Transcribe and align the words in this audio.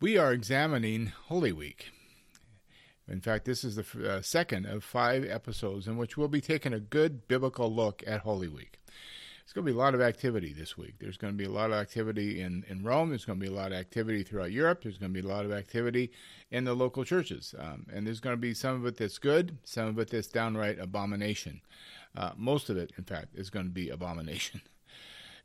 We 0.00 0.18
are 0.18 0.32
examining 0.32 1.12
Holy 1.26 1.52
Week. 1.52 1.92
In 3.08 3.20
fact, 3.20 3.44
this 3.44 3.62
is 3.62 3.76
the 3.76 4.10
uh, 4.10 4.22
second 4.22 4.66
of 4.66 4.82
five 4.82 5.24
episodes 5.24 5.86
in 5.86 5.96
which 5.96 6.16
we'll 6.16 6.28
be 6.28 6.40
taking 6.40 6.72
a 6.72 6.80
good 6.80 7.28
biblical 7.28 7.72
look 7.72 8.02
at 8.04 8.20
Holy 8.20 8.48
Week. 8.48 8.80
There's 8.86 9.52
going 9.52 9.66
to 9.66 9.72
be 9.72 9.76
a 9.76 9.80
lot 9.80 9.94
of 9.94 10.00
activity 10.00 10.52
this 10.52 10.76
week. 10.76 10.94
There's 10.98 11.16
going 11.16 11.32
to 11.32 11.38
be 11.38 11.44
a 11.44 11.50
lot 11.50 11.70
of 11.70 11.76
activity 11.76 12.40
in, 12.40 12.64
in 12.68 12.82
Rome. 12.82 13.10
There's 13.10 13.24
going 13.24 13.38
to 13.38 13.46
be 13.46 13.52
a 13.52 13.56
lot 13.56 13.72
of 13.72 13.78
activity 13.78 14.24
throughout 14.24 14.50
Europe. 14.50 14.82
There's 14.82 14.98
going 14.98 15.14
to 15.14 15.22
be 15.22 15.26
a 15.26 15.30
lot 15.30 15.44
of 15.44 15.52
activity 15.52 16.10
in 16.50 16.64
the 16.64 16.74
local 16.74 17.04
churches. 17.04 17.54
Um, 17.56 17.86
and 17.92 18.06
there's 18.06 18.20
going 18.20 18.34
to 18.34 18.40
be 18.40 18.52
some 18.52 18.74
of 18.74 18.86
it 18.86 18.96
that's 18.96 19.18
good, 19.18 19.58
some 19.62 19.86
of 19.86 19.98
it 20.00 20.10
that's 20.10 20.26
downright 20.26 20.80
abomination. 20.80 21.60
Uh, 22.16 22.32
most 22.36 22.68
of 22.68 22.76
it, 22.76 22.92
in 22.98 23.04
fact, 23.04 23.36
is 23.36 23.48
going 23.48 23.66
to 23.66 23.72
be 23.72 23.88
abomination. 23.90 24.60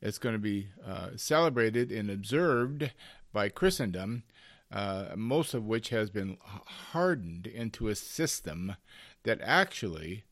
It's 0.02 0.18
going 0.18 0.34
to 0.34 0.40
be 0.40 0.70
uh, 0.86 1.10
celebrated 1.18 1.92
and 1.92 2.10
observed 2.10 2.92
by 3.32 3.50
Christendom, 3.50 4.24
uh, 4.72 5.08
most 5.16 5.54
of 5.54 5.66
which 5.66 5.90
has 5.90 6.10
been 6.10 6.38
hardened 6.44 7.48
into 7.48 7.88
a 7.88 7.96
system 7.96 8.76
that 9.24 9.40
actually 9.42 10.24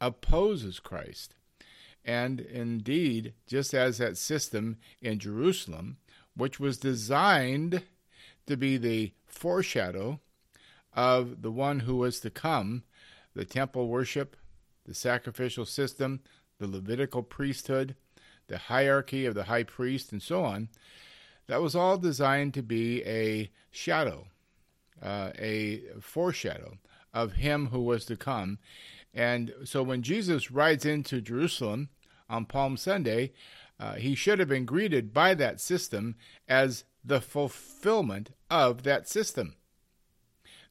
opposes 0.00 0.80
Christ. 0.80 1.34
And 2.04 2.40
indeed, 2.40 3.34
just 3.46 3.72
as 3.72 3.98
that 3.98 4.18
system 4.18 4.76
in 5.00 5.18
Jerusalem, 5.18 5.96
which 6.36 6.60
was 6.60 6.76
designed 6.76 7.82
to 8.46 8.56
be 8.56 8.76
the 8.76 9.12
foreshadow 9.26 10.20
of 10.92 11.42
the 11.42 11.50
one 11.50 11.80
who 11.80 11.96
was 11.96 12.20
to 12.20 12.30
come, 12.30 12.84
the 13.34 13.44
temple 13.44 13.88
worship, 13.88 14.36
the 14.84 14.94
sacrificial 14.94 15.64
system, 15.64 16.20
the 16.58 16.66
Levitical 16.66 17.22
priesthood, 17.22 17.96
the 18.48 18.58
hierarchy 18.58 19.24
of 19.24 19.34
the 19.34 19.44
high 19.44 19.62
priest, 19.62 20.12
and 20.12 20.22
so 20.22 20.44
on, 20.44 20.68
that 21.46 21.62
was 21.62 21.74
all 21.74 21.98
designed 21.98 22.54
to 22.54 22.62
be 22.62 23.02
a 23.04 23.50
shadow, 23.70 24.26
uh, 25.02 25.30
a 25.38 25.82
foreshadow 26.00 26.78
of 27.12 27.34
him 27.34 27.66
who 27.66 27.82
was 27.82 28.04
to 28.06 28.16
come. 28.16 28.58
And 29.12 29.52
so 29.64 29.82
when 29.82 30.02
Jesus 30.02 30.50
rides 30.50 30.84
into 30.84 31.20
Jerusalem 31.20 31.90
on 32.28 32.46
Palm 32.46 32.76
Sunday, 32.76 33.32
uh, 33.78 33.94
he 33.94 34.14
should 34.14 34.38
have 34.38 34.48
been 34.48 34.64
greeted 34.64 35.12
by 35.12 35.34
that 35.34 35.60
system 35.60 36.16
as 36.48 36.84
the 37.04 37.20
fulfillment 37.20 38.30
of 38.50 38.82
that 38.82 39.08
system. 39.08 39.54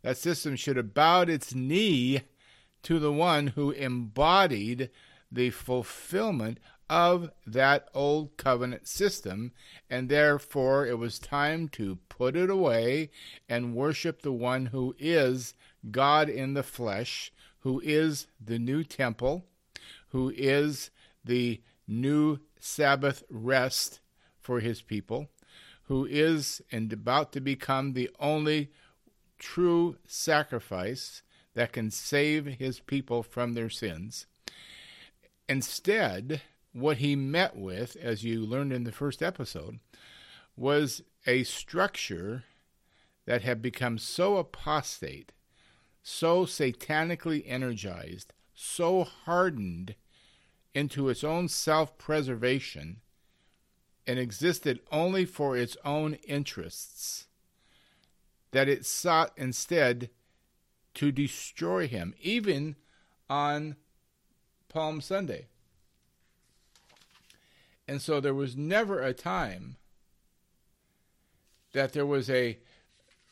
That 0.02 0.18
system 0.18 0.56
should 0.56 0.78
have 0.78 0.94
bowed 0.94 1.30
its 1.30 1.56
knee 1.56 2.22
to 2.84 3.00
the 3.00 3.14
one 3.14 3.48
who 3.48 3.72
embodied 3.72 4.90
the 5.32 5.50
fulfillment 5.50 6.60
of 6.94 7.32
that 7.48 7.90
old 7.96 8.38
covenant 8.38 8.88
system, 8.88 9.52
and 9.90 10.10
therefore 10.10 10.86
it 10.86 11.00
was 11.00 11.18
time 11.18 11.68
to 11.68 11.98
put 12.08 12.36
it 12.36 12.52
away 12.52 13.10
and 13.50 13.74
worship 13.74 14.22
the 14.22 14.32
one 14.32 14.68
who 14.68 14.96
is 15.00 15.56
God 15.90 16.30
in 16.30 16.54
the 16.54 16.62
flesh, 16.62 17.34
who 17.62 17.82
is 17.84 18.28
the 18.40 18.60
new 18.60 18.84
temple, 18.84 19.44
who 20.10 20.32
is 20.38 20.92
the 21.26 21.60
new 21.88 22.38
Sabbath 22.60 23.24
rest 23.28 24.00
for 24.40 24.60
his 24.60 24.84
people, 24.84 25.30
who 25.86 26.06
is 26.06 26.62
and 26.72 26.94
about 26.94 27.32
to 27.32 27.42
become 27.42 27.94
the 27.94 28.12
only 28.20 28.70
true 29.40 29.98
sacrifice 30.06 31.24
that 31.56 31.74
can 31.74 31.90
save 31.90 32.46
his 32.46 32.80
people 32.80 33.24
from 33.24 33.54
their 33.54 33.72
sins. 33.72 34.28
Instead, 35.50 36.44
what 36.74 36.98
he 36.98 37.16
met 37.16 37.56
with, 37.56 37.96
as 37.96 38.24
you 38.24 38.46
learned 38.46 38.74
in 38.74 38.84
the 38.84 38.92
first 38.92 39.22
episode, 39.22 39.80
was 40.58 41.04
a 41.26 41.44
structure 41.44 42.44
that 43.26 43.44
had 43.44 43.62
become 43.62 43.98
so 43.98 44.38
apostate, 44.38 45.32
so 46.02 46.46
satanically 46.46 47.44
energized, 47.46 48.34
so 48.54 49.04
hardened 49.04 49.96
into 50.74 51.10
its 51.10 51.24
own 51.24 51.48
self 51.48 51.98
preservation, 51.98 53.02
and 54.06 54.20
existed 54.20 54.80
only 54.92 55.26
for 55.26 55.56
its 55.56 55.78
own 55.86 56.16
interests, 56.28 57.28
that 58.52 58.68
it 58.68 58.86
sought 58.86 59.32
instead 59.38 60.10
to 60.96 61.12
destroy 61.12 61.88
him, 61.88 62.14
even 62.20 62.76
on 63.30 63.76
Palm 64.70 65.00
Sunday. 65.00 65.48
And 67.88 68.02
so 68.02 68.20
there 68.20 68.34
was 68.34 68.56
never 68.56 69.02
a 69.02 69.14
time 69.14 69.78
that 71.74 71.94
there 71.94 72.06
was 72.06 72.30
a 72.30 72.60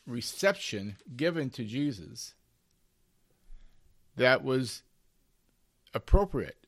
reception 0.06 0.96
given 1.16 1.48
to 1.50 1.64
Jesus 1.64 2.34
that 4.16 4.44
was 4.44 4.82
appropriate. 5.94 6.66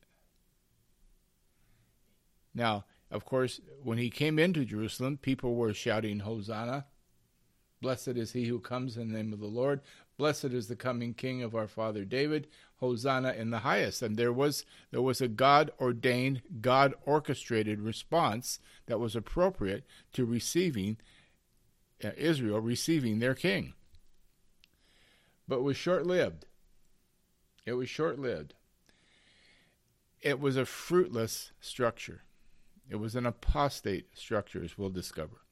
Now, 2.54 2.84
of 3.10 3.24
course, 3.24 3.60
when 3.82 3.98
he 3.98 4.10
came 4.10 4.38
into 4.38 4.64
Jerusalem, 4.64 5.18
people 5.18 5.54
were 5.54 5.74
shouting, 5.74 6.20
Hosanna. 6.20 6.86
Blessed 7.82 8.08
is 8.08 8.32
he 8.32 8.46
who 8.46 8.60
comes 8.60 8.96
in 8.96 9.08
the 9.08 9.18
name 9.18 9.32
of 9.32 9.40
the 9.40 9.46
Lord. 9.46 9.80
Blessed 10.16 10.46
is 10.46 10.68
the 10.68 10.76
coming 10.76 11.14
King 11.14 11.42
of 11.42 11.54
our 11.54 11.66
father 11.66 12.04
David. 12.04 12.46
Hosanna 12.76 13.32
in 13.32 13.50
the 13.50 13.60
highest. 13.60 14.02
And 14.02 14.16
there 14.16 14.32
was 14.32 14.64
there 14.90 15.02
was 15.02 15.20
a 15.20 15.28
God 15.28 15.70
ordained, 15.80 16.42
God 16.60 16.94
orchestrated 17.06 17.80
response 17.80 18.58
that 18.86 19.00
was 19.00 19.16
appropriate 19.16 19.84
to 20.12 20.24
receiving 20.24 20.98
uh, 22.02 22.10
Israel 22.16 22.60
receiving 22.60 23.18
their 23.18 23.34
king. 23.34 23.72
But 25.48 25.62
was 25.62 25.76
short 25.76 26.06
lived. 26.06 26.46
It 27.64 27.74
was 27.74 27.88
short 27.88 28.18
lived. 28.18 28.54
It 30.20 30.40
was 30.40 30.56
a 30.56 30.66
fruitless 30.66 31.52
structure. 31.60 32.22
It 32.88 32.96
was 32.96 33.14
an 33.14 33.26
apostate 33.26 34.06
structure, 34.14 34.62
as 34.62 34.76
we'll 34.76 34.90
discover. 34.90 35.43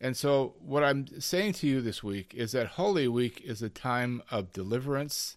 And 0.00 0.16
so, 0.16 0.54
what 0.60 0.84
I'm 0.84 1.20
saying 1.20 1.54
to 1.54 1.66
you 1.66 1.80
this 1.80 2.04
week 2.04 2.32
is 2.34 2.52
that 2.52 2.68
Holy 2.68 3.08
Week 3.08 3.40
is 3.44 3.62
a 3.62 3.68
time 3.68 4.22
of 4.30 4.52
deliverance 4.52 5.36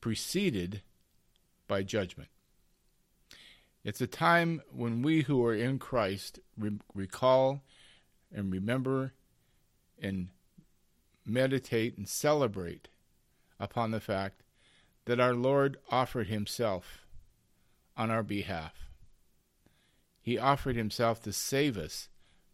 preceded 0.00 0.82
by 1.68 1.84
judgment. 1.84 2.30
It's 3.84 4.00
a 4.00 4.08
time 4.08 4.60
when 4.72 5.02
we 5.02 5.22
who 5.22 5.44
are 5.44 5.54
in 5.54 5.78
Christ 5.78 6.40
re- 6.58 6.80
recall 6.94 7.62
and 8.34 8.52
remember 8.52 9.12
and 10.02 10.28
meditate 11.24 11.96
and 11.96 12.08
celebrate 12.08 12.88
upon 13.60 13.92
the 13.92 14.00
fact 14.00 14.42
that 15.04 15.20
our 15.20 15.34
Lord 15.34 15.78
offered 15.90 16.26
Himself 16.26 17.06
on 17.96 18.10
our 18.10 18.22
behalf. 18.22 18.90
He 20.20 20.36
offered 20.38 20.76
Himself 20.76 21.22
to 21.22 21.32
save 21.32 21.78
us 21.78 22.08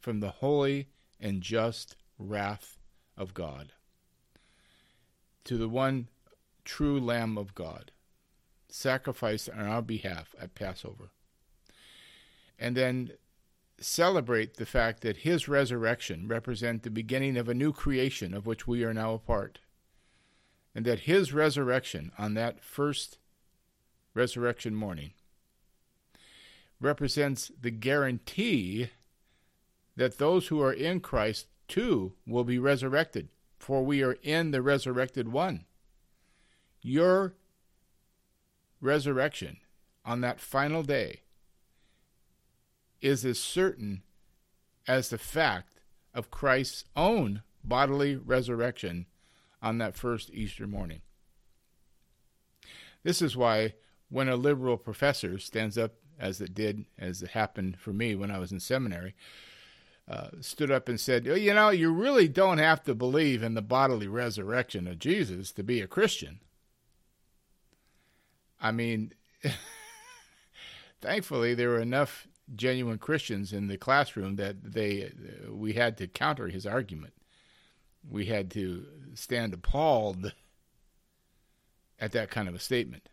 from 0.04 0.20
the 0.20 0.28
holy 0.28 0.86
and 1.18 1.40
just 1.40 1.96
wrath 2.18 2.76
of 3.16 3.32
God. 3.32 3.72
To 5.44 5.56
the 5.56 5.68
one 5.68 6.08
true 6.62 7.00
Lamb 7.00 7.38
of 7.38 7.54
God, 7.54 7.90
sacrificed 8.68 9.48
on 9.48 9.60
our 9.66 9.80
behalf 9.80 10.34
at 10.38 10.54
Passover. 10.54 11.08
And 12.58 12.76
then 12.76 13.12
celebrate 13.80 14.56
the 14.58 14.66
fact 14.66 15.00
that 15.00 15.18
his 15.18 15.48
resurrection 15.48 16.28
represents 16.28 16.84
the 16.84 16.90
beginning 16.90 17.38
of 17.38 17.48
a 17.48 17.54
new 17.54 17.72
creation 17.72 18.34
of 18.34 18.46
which 18.46 18.66
we 18.66 18.84
are 18.84 18.92
now 18.92 19.14
a 19.14 19.18
part. 19.18 19.60
And 20.74 20.84
that 20.84 21.00
his 21.00 21.32
resurrection 21.32 22.12
on 22.18 22.34
that 22.34 22.62
first 22.62 23.16
resurrection 24.12 24.74
morning 24.74 25.12
represents 26.78 27.50
the 27.58 27.70
guarantee 27.70 28.90
that 29.96 30.18
those 30.18 30.48
who 30.48 30.60
are 30.60 30.72
in 30.72 31.00
Christ 31.00 31.46
too 31.68 32.14
will 32.26 32.44
be 32.44 32.58
resurrected, 32.58 33.28
for 33.58 33.84
we 33.84 34.02
are 34.02 34.16
in 34.22 34.50
the 34.50 34.62
resurrected 34.62 35.28
one. 35.28 35.64
Your 36.82 37.34
resurrection 38.80 39.58
on 40.04 40.20
that 40.20 40.40
final 40.40 40.82
day 40.82 41.20
is 43.00 43.24
as 43.24 43.38
certain 43.38 44.02
as 44.86 45.08
the 45.08 45.18
fact 45.18 45.80
of 46.12 46.30
Christ's 46.30 46.84
own 46.94 47.42
bodily 47.64 48.16
resurrection 48.16 49.06
on 49.62 49.78
that 49.78 49.96
first 49.96 50.30
Easter 50.30 50.66
morning. 50.66 51.00
This 53.02 53.22
is 53.22 53.36
why 53.36 53.74
when 54.10 54.28
a 54.28 54.36
liberal 54.36 54.76
professor 54.76 55.38
stands 55.38 55.78
up, 55.78 55.92
as 56.18 56.40
it 56.40 56.54
did, 56.54 56.84
as 56.98 57.22
it 57.22 57.30
happened 57.30 57.78
for 57.78 57.92
me 57.92 58.14
when 58.14 58.30
I 58.30 58.38
was 58.38 58.52
in 58.52 58.60
seminary, 58.60 59.14
uh, 60.06 60.28
stood 60.40 60.70
up 60.70 60.88
and 60.88 61.00
said, 61.00 61.26
You 61.26 61.54
know, 61.54 61.70
you 61.70 61.92
really 61.92 62.28
don't 62.28 62.58
have 62.58 62.82
to 62.84 62.94
believe 62.94 63.42
in 63.42 63.54
the 63.54 63.62
bodily 63.62 64.08
resurrection 64.08 64.86
of 64.86 64.98
Jesus 64.98 65.52
to 65.52 65.62
be 65.62 65.80
a 65.80 65.86
Christian. 65.86 66.40
I 68.60 68.70
mean, 68.72 69.12
thankfully, 71.00 71.54
there 71.54 71.70
were 71.70 71.80
enough 71.80 72.26
genuine 72.54 72.98
Christians 72.98 73.52
in 73.52 73.68
the 73.68 73.78
classroom 73.78 74.36
that 74.36 74.62
they 74.62 75.10
we 75.50 75.72
had 75.74 75.96
to 75.98 76.06
counter 76.06 76.48
his 76.48 76.66
argument. 76.66 77.14
we 78.08 78.26
had 78.26 78.50
to 78.50 78.86
stand 79.14 79.54
appalled 79.54 80.32
at 81.98 82.12
that 82.12 82.30
kind 82.30 82.48
of 82.48 82.54
a 82.54 82.58
statement. 82.58 83.08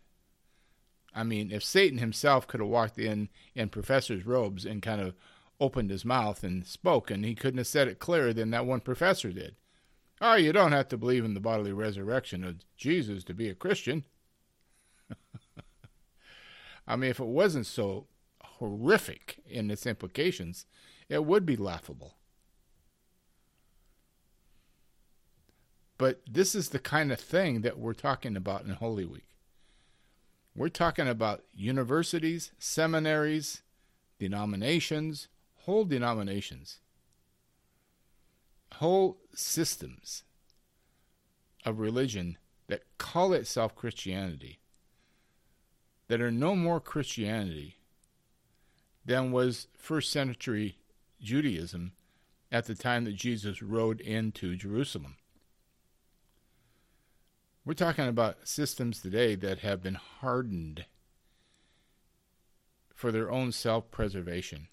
I 1.13 1.23
mean, 1.23 1.51
if 1.51 1.63
Satan 1.63 1.97
himself 1.99 2.47
could 2.47 2.59
have 2.59 2.69
walked 2.69 2.97
in 2.97 3.29
in 3.55 3.69
professor's 3.69 4.25
robes 4.25 4.65
and 4.65 4.81
kind 4.81 5.01
of 5.01 5.13
opened 5.61 5.91
his 5.91 6.03
mouth 6.03 6.43
and 6.43 6.65
spoke, 6.65 7.11
and 7.11 7.23
he 7.23 7.35
couldn't 7.35 7.59
have 7.59 7.67
said 7.67 7.87
it 7.87 7.99
clearer 7.99 8.33
than 8.33 8.49
that 8.49 8.65
one 8.65 8.81
professor 8.81 9.31
did. 9.31 9.55
Oh, 10.19 10.33
you 10.35 10.51
don't 10.51 10.71
have 10.71 10.87
to 10.89 10.97
believe 10.97 11.23
in 11.23 11.35
the 11.35 11.39
bodily 11.39 11.71
resurrection 11.71 12.43
of 12.43 12.57
Jesus 12.75 13.23
to 13.25 13.33
be 13.33 13.47
a 13.47 13.55
Christian. 13.55 14.03
I 16.87 16.95
mean, 16.95 17.11
if 17.11 17.19
it 17.19 17.25
wasn't 17.25 17.67
so 17.67 18.07
horrific 18.43 19.39
in 19.45 19.69
its 19.71 19.85
implications, 19.85 20.65
it 21.07 21.25
would 21.25 21.45
be 21.45 21.55
laughable. 21.55 22.15
But 25.97 26.21
this 26.27 26.55
is 26.55 26.69
the 26.69 26.79
kind 26.79 27.11
of 27.11 27.19
thing 27.19 27.61
that 27.61 27.77
we're 27.77 27.93
talking 27.93 28.35
about 28.35 28.65
in 28.65 28.71
Holy 28.71 29.05
Week. 29.05 29.35
We're 30.55 30.69
talking 30.69 31.07
about 31.07 31.43
universities, 31.53 32.51
seminaries, 32.57 33.61
denominations, 34.19 35.27
whole 35.71 35.85
denominations, 35.85 36.79
whole 38.73 39.19
systems 39.33 40.23
of 41.63 41.79
religion 41.79 42.37
that 42.67 42.83
call 42.97 43.31
itself 43.31 43.73
Christianity, 43.73 44.59
that 46.09 46.19
are 46.19 46.29
no 46.29 46.57
more 46.57 46.81
Christianity 46.81 47.77
than 49.05 49.31
was 49.31 49.67
first 49.77 50.11
century 50.11 50.75
Judaism 51.21 51.93
at 52.51 52.65
the 52.65 52.75
time 52.75 53.05
that 53.05 53.15
Jesus 53.15 53.61
rode 53.61 54.01
into 54.01 54.57
Jerusalem. 54.57 55.15
We're 57.63 57.75
talking 57.75 58.09
about 58.09 58.45
systems 58.45 59.01
today 59.01 59.35
that 59.35 59.59
have 59.59 59.81
been 59.81 59.95
hardened 59.95 60.83
for 62.93 63.13
their 63.13 63.31
own 63.31 63.53
self 63.53 63.89
preservation, 63.89 64.67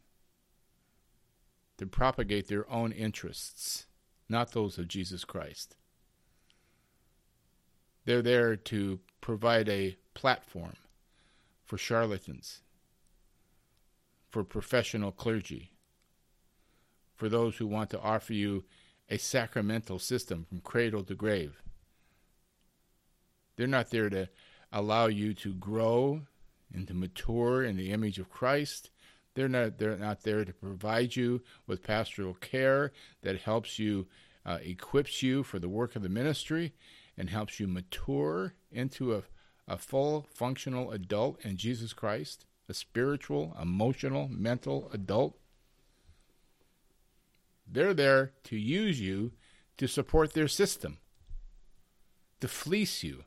to 1.79 1.87
propagate 1.87 2.49
their 2.49 2.71
own 2.71 2.93
interests, 2.93 3.87
not 4.29 4.53
those 4.53 4.79
of 4.79 4.89
Jesus 4.89 5.25
Christ. 5.25 5.77
They're 8.05 8.23
there 8.23 8.57
to 8.57 9.01
provide 9.21 9.69
a 9.69 9.97
platform 10.15 10.77
for 11.65 11.79
charlatans, 11.79 12.61
for 14.29 14.45
professional 14.45 15.13
clergy, 15.13 15.73
for 17.15 17.29
those 17.29 17.57
who 17.57 17.67
want 17.67 17.91
to 17.91 18.01
offer 18.01 18.33
you 18.33 18.65
a 19.11 19.19
sacramental 19.19 19.99
system 19.99 20.45
from 20.49 20.61
cradle 20.61 21.05
to 21.05 21.15
grave. 21.15 21.63
They're 23.57 23.67
not 23.67 23.91
there 23.91 24.09
to 24.11 24.29
allow 24.73 25.07
you 25.07 25.35
to 25.35 25.53
grow 25.55 26.23
and 26.73 26.87
to 26.89 26.95
mature 26.95 27.65
in 27.65 27.77
the 27.77 27.91
image 27.91 28.19
of 28.19 28.31
Christ. 28.31 28.91
They're 29.35 29.49
not, 29.49 29.79
they're 29.79 29.97
not 29.97 30.23
there 30.23 30.45
to 30.45 30.53
provide 30.53 31.15
you 31.15 31.43
with 31.67 31.83
pastoral 31.83 32.35
care 32.35 32.93
that 33.23 33.41
helps 33.41 33.79
you, 33.79 34.07
uh, 34.45 34.59
equips 34.63 35.23
you 35.23 35.43
for 35.43 35.59
the 35.59 35.69
work 35.69 35.95
of 35.95 36.03
the 36.03 36.09
ministry, 36.09 36.73
and 37.17 37.31
helps 37.31 37.61
you 37.61 37.67
mature 37.67 38.55
into 38.71 39.15
a, 39.15 39.23
a 39.67 39.77
full 39.77 40.27
functional 40.33 40.91
adult 40.91 41.45
in 41.45 41.57
Jesus 41.57 41.93
Christ, 41.93 42.47
a 42.69 42.75
spiritual, 42.75 43.57
emotional, 43.61 44.29
mental 44.29 44.91
adult. 44.93 45.37
They're 47.71 47.95
there 47.95 48.33
to 48.45 48.57
use 48.57 49.01
you 49.01 49.33
to 49.77 49.87
support 49.87 50.33
their 50.33 50.49
system, 50.49 50.99
to 52.41 52.49
fleece 52.49 53.03
you, 53.03 53.25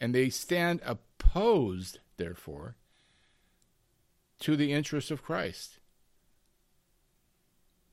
and 0.00 0.14
they 0.14 0.28
stand 0.28 0.80
opposed, 0.84 1.98
therefore, 2.16 2.76
to 4.40 4.56
the 4.56 4.72
interests 4.72 5.10
of 5.10 5.22
Christ. 5.22 5.78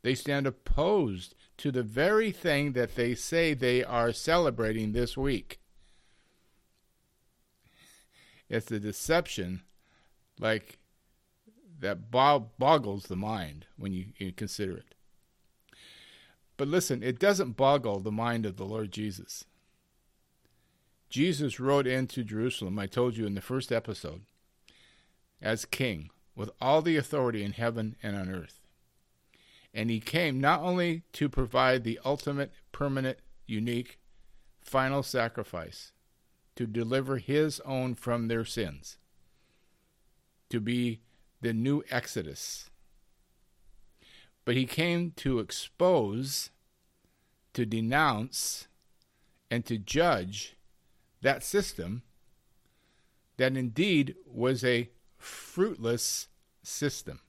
They 0.02 0.16
stand 0.16 0.48
opposed 0.48 1.36
to 1.58 1.72
the 1.72 1.84
very 1.84 2.32
thing 2.32 2.74
that 2.74 2.96
they 2.96 3.14
say 3.14 3.54
they 3.54 3.84
are 3.84 4.12
celebrating 4.12 4.92
this 4.92 5.16
week. 5.16 5.60
It's 8.50 8.72
a 8.72 8.80
deception 8.80 9.62
like 10.40 10.80
that 11.80 12.12
boggles 12.12 13.04
the 13.06 13.16
mind 13.16 13.66
when 13.78 13.94
you, 13.94 14.08
you 14.18 14.32
consider 14.32 14.78
it. 14.78 14.96
But 16.58 16.68
listen, 16.68 17.02
it 17.02 17.18
doesn't 17.18 17.58
boggle 17.58 18.00
the 18.02 18.12
mind 18.12 18.46
of 18.46 18.58
the 18.58 18.66
Lord 18.66 18.92
Jesus. 18.92 19.46
Jesus 21.10 21.60
rode 21.60 21.88
into 21.88 22.24
Jerusalem, 22.24 22.78
I 22.80 22.88
told 22.88 23.18
you 23.18 23.26
in 23.26 23.36
the 23.36 23.42
first 23.42 23.72
episode, 23.72 24.22
as 25.42 25.66
king, 25.66 26.10
with 26.36 26.50
all 26.62 26.82
the 26.82 26.98
authority 26.98 27.44
in 27.44 27.54
heaven 27.54 27.96
and 28.02 28.16
on 28.16 28.30
earth. 28.30 28.60
And 29.74 29.90
he 29.90 30.00
came 30.00 30.42
not 30.42 30.62
only 30.62 31.04
to 31.14 31.30
provide 31.30 31.84
the 31.84 32.00
ultimate, 32.04 32.52
permanent, 32.72 33.20
unique, 33.46 34.00
final 34.62 35.04
sacrifice, 35.04 35.92
to 36.56 36.68
deliver 36.68 37.18
his 37.18 37.60
own 37.62 37.96
from 37.96 38.28
their 38.28 38.46
sins, 38.46 38.98
to 40.50 40.60
be 40.60 41.02
the 41.42 41.54
new 41.54 41.84
Exodus, 41.90 42.70
but 44.44 44.56
he 44.56 44.66
came 44.66 45.12
to 45.18 45.40
expose, 45.40 46.50
to 47.54 47.66
denounce, 47.66 48.68
and 49.50 49.66
to 49.66 49.78
judge 49.78 50.56
that 51.22 51.44
system 51.44 52.04
that 53.38 53.56
indeed 53.56 54.16
was 54.26 54.64
a 54.64 54.90
fruitless 55.24 56.28
system. 56.64 57.20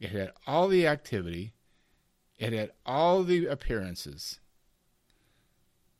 It 0.00 0.10
had 0.10 0.32
all 0.46 0.68
the 0.68 0.86
activity, 0.86 1.54
it 2.38 2.52
had 2.52 2.70
all 2.86 3.24
the 3.24 3.46
appearances, 3.46 4.40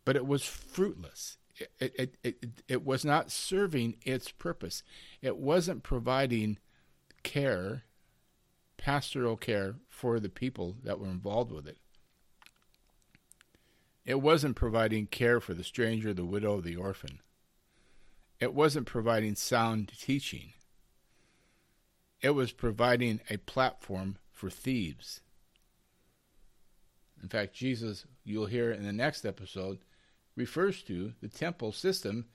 but 0.05 0.17
it 0.17 0.27
was 0.27 0.45
fruitless. 0.45 1.39
It, 1.81 1.93
it, 1.99 2.15
it, 2.23 2.45
it, 2.69 2.87
was 2.87 3.05
not 3.05 3.33
serving 3.33 3.97
its 4.03 4.31
purpose. 4.31 4.85
It 5.21 5.39
wasn't 5.39 5.83
providing 5.83 6.59
care, 7.25 7.83
pastoral 8.77 9.37
care 9.37 9.75
for 9.89 10.21
the 10.21 10.29
people 10.29 10.77
that 10.85 11.01
were 11.01 11.09
involved 11.09 11.51
with 11.51 11.67
it. 11.67 11.79
It 14.05 14.23
wasn't 14.23 14.55
providing 14.55 15.09
care 15.09 15.41
for 15.41 15.53
the 15.53 15.65
stranger, 15.65 16.15
the 16.15 16.25
widow, 16.25 16.61
the 16.61 16.77
orphan. 16.77 17.19
It 18.41 18.55
wasn't 18.55 18.87
providing 18.87 19.35
sound 19.35 19.93
teaching. 19.99 20.53
It 22.21 22.31
was 22.31 22.53
providing 22.53 23.21
a 23.31 23.37
platform 23.37 24.19
for 24.31 24.51
thieves. 24.51 25.21
In 27.23 27.29
fact, 27.29 27.55
Jesus, 27.55 28.05
you'll 28.25 28.47
hear 28.47 28.71
in 28.71 28.85
the 28.85 28.93
next 28.93 29.25
episode, 29.25 29.79
refers 30.37 30.83
to 30.85 31.15
the 31.21 31.29
temple 31.29 31.73
system 31.73 32.27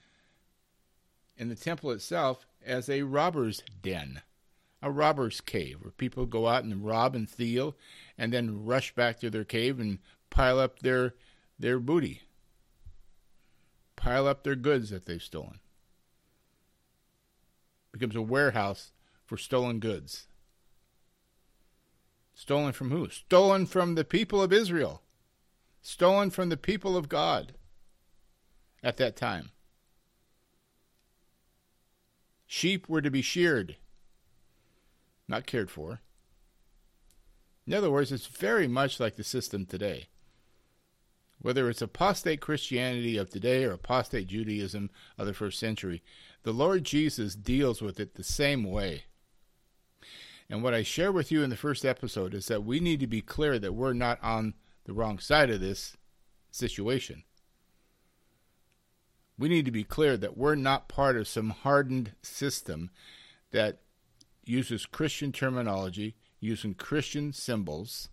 and 1.37 1.49
the 1.49 1.55
temple 1.55 1.91
itself 1.91 2.45
as 2.65 2.89
a 2.89 3.03
robber's 3.03 3.63
den, 3.81 4.21
a 4.81 4.91
robber's 4.91 5.39
cave, 5.41 5.77
where 5.81 5.91
people 5.91 6.25
go 6.25 6.47
out 6.47 6.63
and 6.63 6.85
rob 6.85 7.15
and 7.15 7.29
steal 7.29 7.75
and 8.17 8.33
then 8.33 8.65
rush 8.65 8.93
back 8.93 9.19
to 9.19 9.29
their 9.29 9.45
cave 9.45 9.79
and 9.79 9.99
pile 10.29 10.59
up 10.59 10.79
their 10.79 11.15
their 11.57 11.79
booty, 11.79 12.23
pile 13.95 14.27
up 14.27 14.43
their 14.43 14.55
goods 14.55 14.89
that 14.89 15.05
they've 15.05 15.23
stolen. 15.23 15.59
Becomes 17.93 18.15
a 18.15 18.21
warehouse 18.21 18.91
for 19.23 19.37
stolen 19.37 19.79
goods. 19.79 20.27
Stolen 22.33 22.73
from 22.73 22.89
who? 22.89 23.07
Stolen 23.09 23.67
from 23.67 23.95
the 23.95 24.03
people 24.03 24.41
of 24.41 24.51
Israel. 24.51 25.03
Stolen 25.81 26.31
from 26.31 26.49
the 26.49 26.57
people 26.57 26.97
of 26.97 27.07
God 27.07 27.53
at 28.83 28.97
that 28.97 29.15
time. 29.15 29.51
Sheep 32.47 32.89
were 32.89 33.01
to 33.01 33.11
be 33.11 33.21
sheared, 33.21 33.77
not 35.27 35.45
cared 35.45 35.71
for. 35.71 36.01
In 37.65 37.73
other 37.73 37.89
words, 37.89 38.11
it's 38.11 38.27
very 38.27 38.67
much 38.67 38.99
like 38.99 39.15
the 39.15 39.23
system 39.23 39.65
today. 39.65 40.07
Whether 41.41 41.69
it's 41.69 41.81
apostate 41.81 42.41
Christianity 42.41 43.17
of 43.17 43.29
today 43.29 43.65
or 43.65 43.73
apostate 43.73 44.27
Judaism 44.27 44.89
of 45.17 45.27
the 45.27 45.33
first 45.33 45.59
century, 45.59 46.01
the 46.43 46.53
Lord 46.53 46.83
Jesus 46.83 47.35
deals 47.35 47.81
with 47.81 47.99
it 47.99 48.15
the 48.15 48.23
same 48.23 48.63
way. 48.63 49.05
And 50.49 50.61
what 50.61 50.73
I 50.73 50.83
share 50.83 51.11
with 51.11 51.31
you 51.31 51.41
in 51.41 51.49
the 51.49 51.55
first 51.55 51.85
episode 51.85 52.33
is 52.33 52.47
that 52.47 52.63
we 52.63 52.79
need 52.79 52.99
to 52.99 53.07
be 53.07 53.21
clear 53.21 53.57
that 53.57 53.73
we're 53.73 53.93
not 53.93 54.19
on 54.21 54.53
the 54.83 54.93
wrong 54.93 55.17
side 55.19 55.49
of 55.49 55.61
this 55.61 55.95
situation. 56.51 57.23
We 59.37 59.49
need 59.49 59.65
to 59.65 59.71
be 59.71 59.83
clear 59.83 60.17
that 60.17 60.37
we're 60.37 60.55
not 60.55 60.89
part 60.89 61.17
of 61.17 61.27
some 61.27 61.49
hardened 61.49 62.11
system 62.21 62.91
that 63.51 63.79
uses 64.45 64.85
Christian 64.85 65.31
terminology, 65.31 66.15
using 66.39 66.73
Christian 66.73 67.33
symbols, 67.33 68.09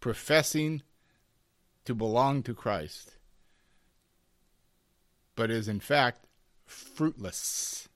professing 0.00 0.82
to 1.84 1.94
belong 1.94 2.42
to 2.42 2.54
Christ, 2.54 3.16
but 5.36 5.50
is 5.50 5.68
in 5.68 5.80
fact 5.80 6.26
fruitless 6.70 7.88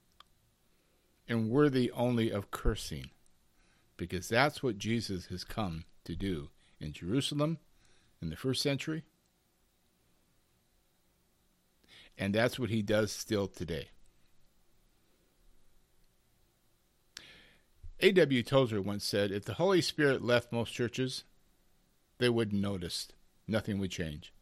and 1.28 1.50
worthy 1.50 1.90
only 1.92 2.30
of 2.30 2.50
cursing, 2.50 3.10
because 3.96 4.28
that's 4.28 4.62
what 4.62 4.78
Jesus 4.78 5.26
has 5.26 5.44
come 5.44 5.84
to 6.04 6.14
do 6.14 6.50
in 6.80 6.92
Jerusalem 6.92 7.58
in 8.20 8.30
the 8.30 8.36
first 8.36 8.62
century, 8.62 9.04
and 12.18 12.34
that's 12.34 12.58
what 12.58 12.70
he 12.70 12.82
does 12.82 13.10
still 13.12 13.48
today. 13.48 13.88
A.W. 18.00 18.42
Tozer 18.42 18.82
once 18.82 19.04
said, 19.04 19.30
If 19.30 19.44
the 19.44 19.54
Holy 19.54 19.80
Spirit 19.80 20.22
left 20.22 20.52
most 20.52 20.72
churches, 20.72 21.24
they 22.18 22.28
wouldn't 22.28 22.60
notice. 22.60 23.08
Nothing 23.46 23.78
would 23.78 23.90
change. 23.90 24.32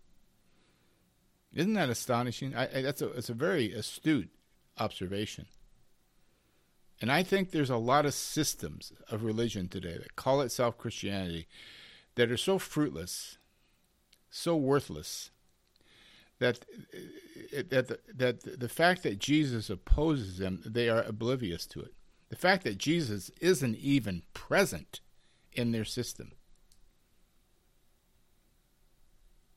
Isn't 1.54 1.74
that 1.74 1.90
astonishing? 1.90 2.54
I, 2.54 2.78
I, 2.78 2.82
that's 2.82 3.02
a, 3.02 3.08
it's 3.10 3.28
a 3.28 3.34
very 3.34 3.72
astute 3.72 4.30
observation. 4.78 5.46
And 7.00 7.10
I 7.10 7.22
think 7.22 7.50
there's 7.50 7.70
a 7.70 7.76
lot 7.76 8.06
of 8.06 8.14
systems 8.14 8.92
of 9.10 9.24
religion 9.24 9.68
today 9.68 9.98
that 9.98 10.16
call 10.16 10.40
itself 10.40 10.78
Christianity 10.78 11.48
that 12.14 12.30
are 12.30 12.36
so 12.36 12.58
fruitless, 12.58 13.38
so 14.30 14.56
worthless, 14.56 15.30
that 16.38 16.64
eh, 16.94 17.58
eh, 17.58 17.62
that 17.70 18.18
that 18.18 18.60
the 18.60 18.68
fact 18.68 19.02
that 19.02 19.18
Jesus 19.18 19.68
opposes 19.68 20.38
them, 20.38 20.62
they 20.64 20.88
are 20.88 21.02
oblivious 21.02 21.66
to 21.66 21.80
it. 21.80 21.92
The 22.28 22.36
fact 22.36 22.64
that 22.64 22.78
Jesus 22.78 23.30
isn't 23.40 23.76
even 23.76 24.22
present 24.32 25.00
in 25.52 25.72
their 25.72 25.84
system, 25.84 26.32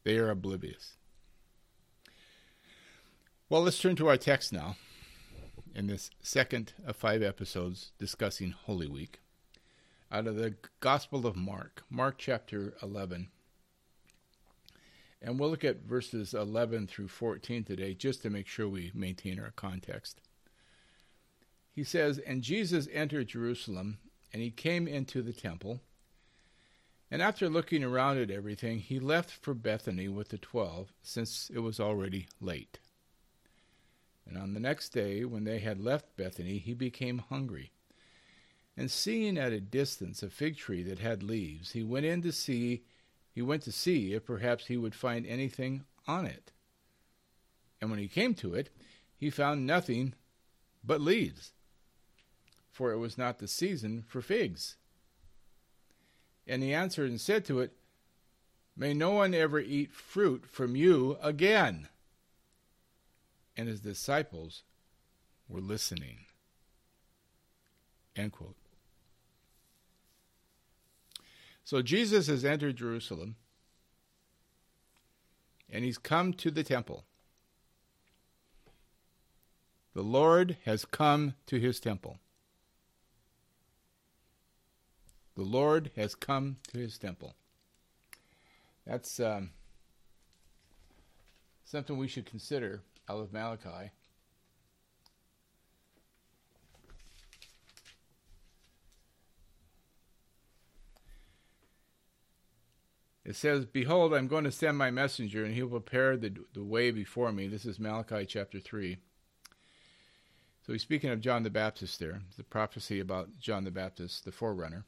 they 0.04 0.18
are 0.18 0.30
oblivious. 0.30 0.98
Well, 3.56 3.64
let's 3.64 3.80
turn 3.80 3.96
to 3.96 4.10
our 4.10 4.18
text 4.18 4.52
now 4.52 4.76
in 5.74 5.88
this 5.88 6.10
second 6.22 6.74
of 6.86 6.98
five 6.98 7.24
episodes 7.24 7.94
discussing 7.98 8.52
Holy 8.52 8.86
Week 8.86 9.22
out 10.12 10.28
of 10.28 10.36
the 10.36 10.56
Gospel 10.82 11.26
of 11.26 11.38
Mark, 11.38 11.86
Mark 11.90 12.16
chapter 12.18 12.74
11. 12.84 13.30
And 15.22 15.40
we'll 15.40 15.50
look 15.50 15.64
at 15.64 15.86
verses 15.86 16.34
11 16.34 16.88
through 16.88 17.08
14 17.08 17.64
today 17.64 17.94
just 17.94 18.22
to 18.24 18.30
make 18.30 18.46
sure 18.46 18.68
we 18.68 18.92
maintain 18.94 19.40
our 19.40 19.54
context. 19.56 20.20
He 21.72 21.86
says, 21.86 22.18
And 22.18 22.42
Jesus 22.42 22.90
entered 22.92 23.30
Jerusalem, 23.30 24.00
and 24.34 24.42
he 24.42 24.52
came 24.52 24.86
into 24.86 25.22
the 25.22 25.32
temple. 25.32 25.80
And 27.10 27.22
after 27.22 27.48
looking 27.48 27.86
around 27.86 28.18
at 28.18 28.32
everything, 28.32 28.80
he 28.80 29.00
left 29.00 29.32
for 29.32 29.54
Bethany 29.54 30.10
with 30.10 30.28
the 30.28 30.38
twelve, 30.38 30.92
since 31.02 31.50
it 31.56 31.60
was 31.60 31.80
already 31.80 32.28
late. 32.42 32.80
And 34.28 34.38
on 34.38 34.54
the 34.54 34.60
next 34.60 34.90
day, 34.90 35.24
when 35.24 35.44
they 35.44 35.60
had 35.60 35.80
left 35.80 36.18
Bethany, 36.18 36.58
he 36.58 36.74
became 36.74 37.20
hungry. 37.20 37.72
And 38.78 38.92
seeing 38.92 39.38
at 39.38 39.54
a 39.54 39.62
distance 39.62 40.24
a 40.24 40.30
fig 40.30 40.58
tree 40.58 40.84
that 40.84 41.00
had 41.00 41.24
leaves, 41.24 41.72
he 41.72 41.84
went 41.84 42.06
in 42.06 42.22
to 42.24 42.32
see 42.32 42.84
he 43.32 43.42
went 43.42 43.64
to 43.64 43.72
see 43.72 44.14
if 44.14 44.24
perhaps 44.24 44.68
he 44.68 44.78
would 44.78 44.96
find 44.96 45.26
anything 45.26 45.84
on 46.08 46.26
it. 46.26 46.54
And 47.82 47.90
when 47.90 48.00
he 48.00 48.08
came 48.08 48.34
to 48.36 48.56
it, 48.56 48.70
he 49.18 49.30
found 49.30 49.68
nothing 49.68 50.14
but 50.86 51.02
leaves, 51.02 51.52
for 52.72 52.94
it 52.94 52.98
was 52.98 53.18
not 53.18 53.40
the 53.40 53.50
season 53.50 54.06
for 54.08 54.22
figs. 54.22 54.78
And 56.48 56.64
he 56.64 56.74
answered 56.74 57.10
and 57.10 57.20
said 57.20 57.44
to 57.46 57.60
it, 57.60 57.74
May 58.78 58.94
no 58.94 59.12
one 59.12 59.34
ever 59.34 59.60
eat 59.60 59.92
fruit 59.92 60.46
from 60.48 60.78
you 60.78 61.18
again 61.22 61.90
and 63.58 63.68
his 63.68 63.80
disciples 63.80 64.64
were 65.48 65.62
listening. 65.62 66.26
End 68.16 68.32
quote. 68.32 68.56
So 71.64 71.82
Jesus 71.82 72.28
has 72.28 72.46
entered 72.46 72.78
Jerusalem 72.78 73.36
and 75.72 75.84
he's 75.84 75.98
come 75.98 76.34
to 76.34 76.52
the 76.52 76.64
temple. 76.64 77.04
The 79.94 80.04
Lord 80.04 80.58
has 80.66 80.86
come 80.86 81.36
to 81.48 81.60
his 81.60 81.80
temple. 81.80 82.20
The 85.36 85.44
Lord 85.44 85.92
has 85.96 86.16
come 86.16 86.58
to 86.68 86.78
his 86.78 86.98
temple. 86.98 87.34
That's 88.86 89.20
um, 89.20 89.50
something 91.66 91.98
we 91.98 92.08
should 92.08 92.26
consider 92.26 92.82
out 93.10 93.20
of 93.20 93.34
Malachi. 93.34 93.92
It 103.26 103.36
says, 103.36 103.66
Behold, 103.66 104.14
I'm 104.14 104.28
going 104.28 104.44
to 104.44 104.52
send 104.52 104.78
my 104.78 104.92
messenger, 104.92 105.44
and 105.44 105.54
he 105.54 105.64
will 105.64 105.80
prepare 105.80 106.16
the, 106.16 106.36
the 106.54 106.64
way 106.64 106.92
before 106.92 107.32
me. 107.32 107.48
This 107.48 107.66
is 107.66 107.80
Malachi 107.80 108.26
chapter 108.26 108.60
3. 108.60 108.98
So 110.66 110.74
he's 110.74 110.84
speaking 110.84 111.10
of 111.10 111.22
John 111.22 111.44
the 111.44 111.50
Baptist 111.50 112.00
there, 112.00 112.22
the 112.38 112.44
prophecy 112.44 113.00
about 113.00 113.40
John 113.40 113.64
the 113.64 113.72
Baptist, 113.72 114.26
the 114.26 114.32
forerunner. 114.32 114.86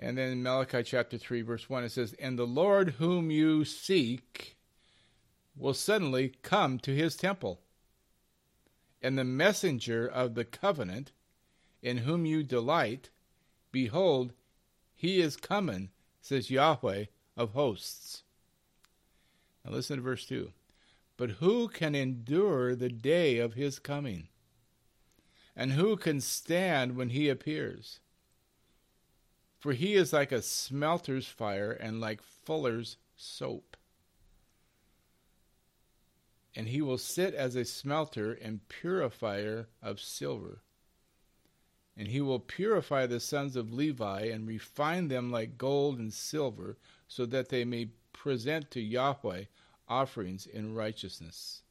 And 0.00 0.18
then 0.18 0.32
in 0.32 0.42
Malachi 0.42 0.82
chapter 0.82 1.16
3, 1.16 1.42
verse 1.42 1.70
1, 1.70 1.84
it 1.84 1.92
says, 1.92 2.12
And 2.18 2.36
the 2.36 2.46
Lord 2.46 2.90
whom 2.98 3.30
you 3.30 3.64
seek 3.64 4.53
will 5.56 5.74
suddenly 5.74 6.34
come 6.42 6.78
to 6.80 6.94
his 6.94 7.16
temple. 7.16 7.60
And 9.00 9.18
the 9.18 9.24
messenger 9.24 10.06
of 10.06 10.34
the 10.34 10.44
covenant, 10.44 11.12
in 11.82 11.98
whom 11.98 12.26
you 12.26 12.42
delight, 12.42 13.10
behold, 13.70 14.32
he 14.94 15.20
is 15.20 15.36
coming, 15.36 15.90
says 16.20 16.50
Yahweh 16.50 17.04
of 17.36 17.52
hosts. 17.52 18.22
Now 19.64 19.72
listen 19.72 19.96
to 19.96 20.02
verse 20.02 20.26
2. 20.26 20.52
But 21.16 21.30
who 21.30 21.68
can 21.68 21.94
endure 21.94 22.74
the 22.74 22.88
day 22.88 23.38
of 23.38 23.54
his 23.54 23.78
coming? 23.78 24.28
And 25.54 25.72
who 25.72 25.96
can 25.96 26.20
stand 26.20 26.96
when 26.96 27.10
he 27.10 27.28
appears? 27.28 28.00
For 29.60 29.72
he 29.72 29.94
is 29.94 30.12
like 30.12 30.32
a 30.32 30.42
smelter's 30.42 31.26
fire 31.26 31.70
and 31.70 32.00
like 32.00 32.22
fuller's 32.22 32.96
soap 33.16 33.76
and 36.54 36.68
he 36.68 36.80
will 36.80 36.98
sit 36.98 37.34
as 37.34 37.56
a 37.56 37.64
smelter 37.64 38.32
and 38.32 38.68
purifier 38.68 39.68
of 39.82 40.00
silver. 40.00 40.60
And 41.96 42.08
he 42.08 42.20
will 42.20 42.40
purify 42.40 43.06
the 43.06 43.20
sons 43.20 43.56
of 43.56 43.72
Levi 43.72 44.22
and 44.22 44.46
refine 44.46 45.08
them 45.08 45.30
like 45.30 45.58
gold 45.58 45.98
and 45.98 46.12
silver, 46.12 46.76
so 47.08 47.26
that 47.26 47.48
they 47.48 47.64
may 47.64 47.90
present 48.12 48.70
to 48.72 48.80
Yahweh 48.80 49.44
offerings 49.88 50.46
in 50.46 50.74
righteousness. 50.74 51.62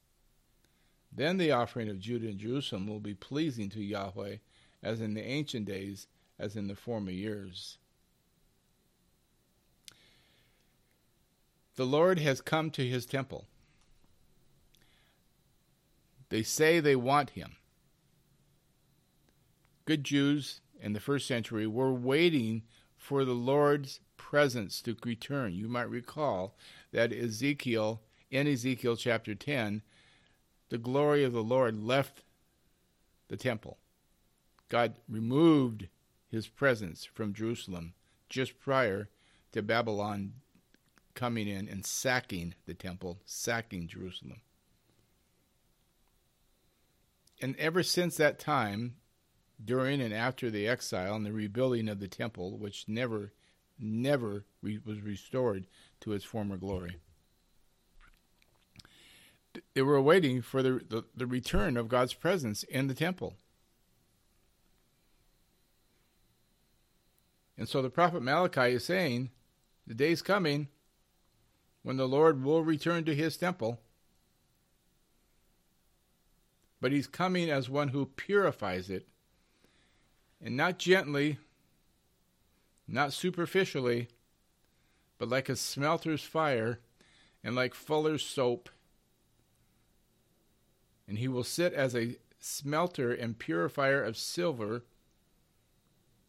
Then 1.12 1.38
the 1.38 1.52
offering 1.52 1.90
of 1.90 2.00
Judah 2.00 2.28
and 2.28 2.40
Jerusalem 2.40 2.88
will 2.88 3.00
be 3.00 3.13
pleasing 3.13 3.70
to 3.70 3.84
Yahweh, 3.84 4.38
as 4.82 5.02
in 5.02 5.13
the 5.13 5.24
ancient 5.24 5.66
days, 5.66 6.08
as 6.40 6.56
in 6.56 6.68
the 6.68 6.75
former 6.75 7.12
years. 7.12 7.78
The 11.75 11.86
Lord 11.86 12.20
has 12.20 12.42
come 12.42 12.70
to 12.72 12.88
his 12.88 13.06
temple. 13.06 13.48
They 16.34 16.42
say 16.42 16.80
they 16.80 16.96
want 16.96 17.30
him. 17.30 17.58
Good 19.86 20.04
Jews 20.04 20.62
in 20.82 20.94
the 20.94 21.00
first 21.00 21.28
century 21.28 21.68
were 21.68 21.94
waiting 21.94 22.63
for 22.98 23.24
the 23.24 23.36
Lord's 23.36 24.00
presence 24.18 24.82
to 24.82 24.98
return. 25.06 25.54
You 25.54 25.68
might 25.68 25.92
recall 25.92 26.56
that 26.92 27.13
Ezekiel, 27.13 28.02
in 28.32 28.48
Ezekiel 28.48 28.96
chapter 28.96 29.36
10, 29.36 29.84
the 30.70 30.80
glory 30.80 31.24
of 31.24 31.34
the 31.34 31.44
Lord 31.44 31.78
left 31.78 32.24
the 33.28 33.38
temple. 33.38 33.78
God 34.70 34.96
removed 35.08 35.88
his 36.28 36.48
presence 36.48 37.06
from 37.06 37.36
Jerusalem 37.36 37.94
just 38.28 38.60
prior 38.60 39.08
to 39.52 39.62
Babylon 39.62 40.34
coming 41.13 41.48
in 41.48 41.70
and 41.70 41.86
sacking 41.86 42.56
the 42.66 42.74
temple, 42.74 43.20
sacking 43.24 43.88
Jerusalem. 43.88 44.42
And 47.42 47.56
ever 47.58 47.84
since 47.84 48.18
that 48.18 48.40
time, 48.40 48.96
during 49.63 50.02
and 50.02 50.13
after 50.13 50.50
the 50.50 50.68
exile 50.68 51.16
and 51.16 51.25
the 51.25 51.34
rebuilding 51.34 51.90
of 51.90 52.00
the 52.00 52.08
temple, 52.08 52.58
which 52.58 52.86
never, 52.88 53.34
never 53.80 54.46
re- 54.62 54.80
was 54.86 55.02
restored 55.02 55.68
to 56.02 56.13
its 56.13 56.25
former 56.25 56.58
glory, 56.58 56.98
they 59.74 59.82
were 59.82 60.02
waiting 60.02 60.42
for 60.42 60.63
the, 60.63 60.82
the, 60.90 61.04
the 61.16 61.28
return 61.28 61.78
of 61.78 61.88
God's 61.88 62.13
presence 62.13 62.63
in 62.63 62.88
the 62.88 62.94
temple. 62.94 63.36
And 67.58 67.70
so 67.70 67.82
the 67.82 67.90
prophet 67.90 68.24
Malachi 68.24 68.74
is 68.74 68.84
saying, 68.84 69.30
The 69.86 69.94
day's 69.94 70.22
coming 70.22 70.70
when 71.84 71.98
the 71.98 72.08
Lord 72.08 72.44
will 72.44 72.63
return 72.63 73.04
to 73.06 73.16
his 73.16 73.38
temple. 73.38 73.80
But 76.84 76.92
he's 76.92 77.08
coming 77.08 77.50
as 77.50 77.70
one 77.70 77.88
who 77.88 78.08
purifies 78.08 78.90
it, 78.90 79.08
and 80.42 80.58
not 80.58 80.78
gently, 80.78 81.38
not 82.90 83.13
superficially, 83.13 84.10
but 85.18 85.30
like 85.30 85.48
a 85.48 85.56
smelter's 85.56 86.24
fire 86.24 86.82
and 87.42 87.56
like 87.56 87.74
fuller's 87.74 88.25
soap. 88.25 88.70
And 91.08 91.20
he 91.20 91.30
will 91.30 91.46
sit 91.46 91.72
as 91.72 91.96
a 91.96 92.18
smelter 92.42 93.13
and 93.13 93.40
purifier 93.40 94.04
of 94.04 94.18
silver. 94.18 94.84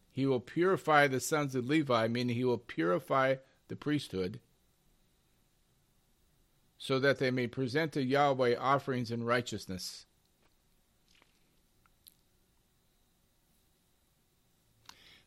He 0.09 0.25
will 0.25 0.39
purify 0.39 1.07
the 1.07 1.19
sons 1.19 1.53
of 1.53 1.67
Levi, 1.67 2.07
meaning 2.07 2.33
he 2.33 2.45
will 2.45 2.59
purify 2.59 3.35
the 3.67 3.75
priesthood, 3.75 4.39
so 6.77 6.97
that 6.99 7.19
they 7.19 7.29
may 7.29 7.47
present 7.47 7.91
to 7.91 8.01
Yahweh 8.01 8.55
offerings 8.55 9.11
in 9.11 9.25
righteousness. 9.25 10.05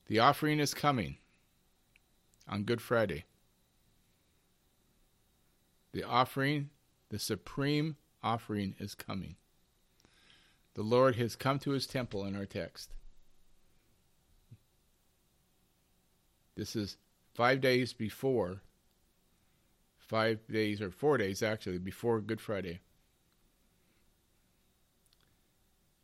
The 0.08 0.18
offering 0.18 0.58
is 0.58 0.72
coming 0.72 1.18
on 2.48 2.64
Good 2.64 2.80
Friday. 2.80 3.24
The 5.92 6.02
offering, 6.02 6.70
the 7.10 7.18
supreme 7.18 7.96
offering, 8.22 8.74
is 8.78 8.94
coming. 8.94 9.36
The 10.74 10.82
Lord 10.82 11.16
has 11.16 11.36
come 11.36 11.58
to 11.60 11.72
his 11.72 11.86
temple 11.86 12.24
in 12.24 12.34
our 12.34 12.46
text. 12.46 12.90
This 16.56 16.74
is 16.74 16.96
five 17.34 17.60
days 17.60 17.92
before, 17.92 18.62
five 19.98 20.40
days 20.50 20.80
or 20.80 20.90
four 20.90 21.18
days 21.18 21.42
actually, 21.42 21.78
before 21.78 22.20
Good 22.20 22.40
Friday. 22.40 22.80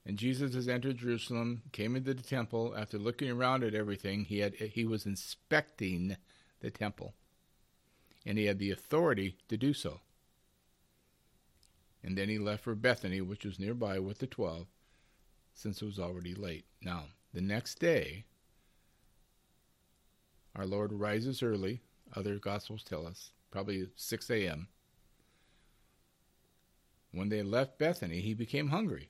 And 0.07 0.19
Jesus 0.19 0.55
has 0.55 0.69
entered 0.69 0.99
Jerusalem, 0.99 1.63
came 1.73 1.97
into 1.97 2.13
the 2.13 2.23
temple. 2.23 2.75
After 2.77 2.99
looking 2.99 3.31
around 3.31 3.65
at 3.65 3.75
everything, 3.75 4.25
he 4.25 4.41
had 4.41 4.55
he 4.55 4.85
was 4.85 5.07
inspecting 5.07 6.17
the 6.61 6.71
temple, 6.71 7.15
and 8.27 8.37
he 8.37 8.45
had 8.45 8.59
the 8.59 8.71
authority 8.71 9.37
to 9.49 9.57
do 9.57 9.73
so. 9.73 10.01
And 12.03 12.19
then 12.19 12.29
he 12.29 12.39
left 12.39 12.65
for 12.65 12.75
Bethany, 12.75 13.23
which 13.23 13.47
was 13.47 13.59
nearby, 13.59 13.99
with 13.99 14.19
the 14.19 14.27
twelve, 14.27 14.67
since 15.55 15.81
it 15.81 15.87
was 15.87 15.99
already 15.99 16.35
late. 16.35 16.67
Now, 16.83 17.05
the 17.33 17.41
next 17.41 17.79
day, 17.79 18.25
our 20.55 20.67
Lord 20.67 20.93
rises 20.93 21.43
early. 21.43 21.81
Other 22.15 22.39
Gospels 22.39 22.85
tell 22.85 23.07
us, 23.07 23.31
probably 23.51 23.89
6 23.97 24.31
a.m. 24.31 24.69
When 27.11 27.31
they 27.31 27.43
left 27.43 27.79
Bethany, 27.79 28.21
he 28.21 28.35
became 28.35 28.69
hungry 28.69 29.09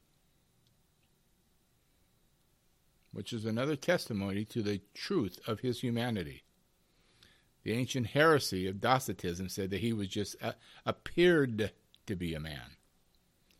which 3.14 3.32
is 3.32 3.44
another 3.44 3.76
testimony 3.76 4.44
to 4.44 4.62
the 4.62 4.80
truth 4.92 5.38
of 5.46 5.60
his 5.60 5.80
humanity. 5.80 6.42
The 7.62 7.72
ancient 7.72 8.08
heresy 8.08 8.66
of 8.66 8.80
Docetism 8.80 9.48
said 9.48 9.70
that 9.70 9.80
he 9.80 9.92
was 9.92 10.08
just 10.08 10.36
uh, 10.42 10.52
appeared 10.84 11.72
to 12.06 12.16
be 12.16 12.34
a 12.34 12.40
man. 12.40 12.76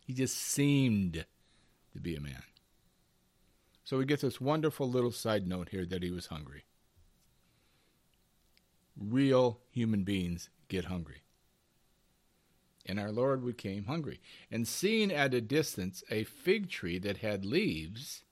He 0.00 0.12
just 0.12 0.36
seemed 0.36 1.24
to 1.92 2.00
be 2.00 2.14
a 2.14 2.20
man. 2.20 2.42
So 3.84 3.96
we 3.96 4.04
get 4.04 4.20
this 4.20 4.40
wonderful 4.40 4.90
little 4.90 5.12
side 5.12 5.46
note 5.46 5.70
here 5.70 5.86
that 5.86 6.02
he 6.02 6.10
was 6.10 6.26
hungry. 6.26 6.64
Real 8.98 9.60
human 9.70 10.04
beings 10.04 10.50
get 10.68 10.86
hungry. 10.86 11.22
And 12.86 13.00
our 13.00 13.12
Lord 13.12 13.44
became 13.46 13.84
hungry. 13.84 14.20
And 14.50 14.68
seeing 14.68 15.10
at 15.10 15.32
a 15.32 15.40
distance 15.40 16.04
a 16.10 16.24
fig 16.24 16.68
tree 16.68 16.98
that 16.98 17.18
had 17.18 17.46
leaves, 17.46 18.23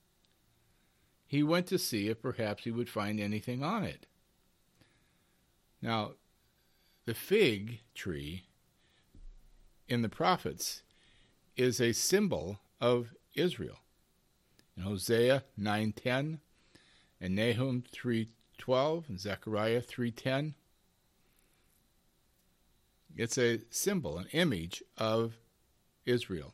he 1.32 1.42
went 1.42 1.66
to 1.66 1.78
see 1.78 2.08
if 2.08 2.20
perhaps 2.20 2.64
he 2.64 2.70
would 2.70 2.90
find 2.90 3.18
anything 3.18 3.62
on 3.62 3.84
it. 3.84 4.04
Now, 5.80 6.12
the 7.06 7.14
fig 7.14 7.80
tree 7.94 8.44
in 9.88 10.02
the 10.02 10.10
prophets 10.10 10.82
is 11.56 11.80
a 11.80 11.94
symbol 11.94 12.60
of 12.82 13.14
Israel. 13.34 13.78
In 14.76 14.82
Hosea 14.82 15.44
9:10 15.58 16.40
and 17.18 17.34
Nahum 17.34 17.82
3:12 17.90 19.08
and 19.08 19.18
Zechariah 19.18 19.80
3:10 19.80 20.52
it's 23.16 23.38
a 23.38 23.62
symbol, 23.70 24.18
an 24.18 24.26
image 24.32 24.82
of 24.98 25.38
Israel 26.04 26.52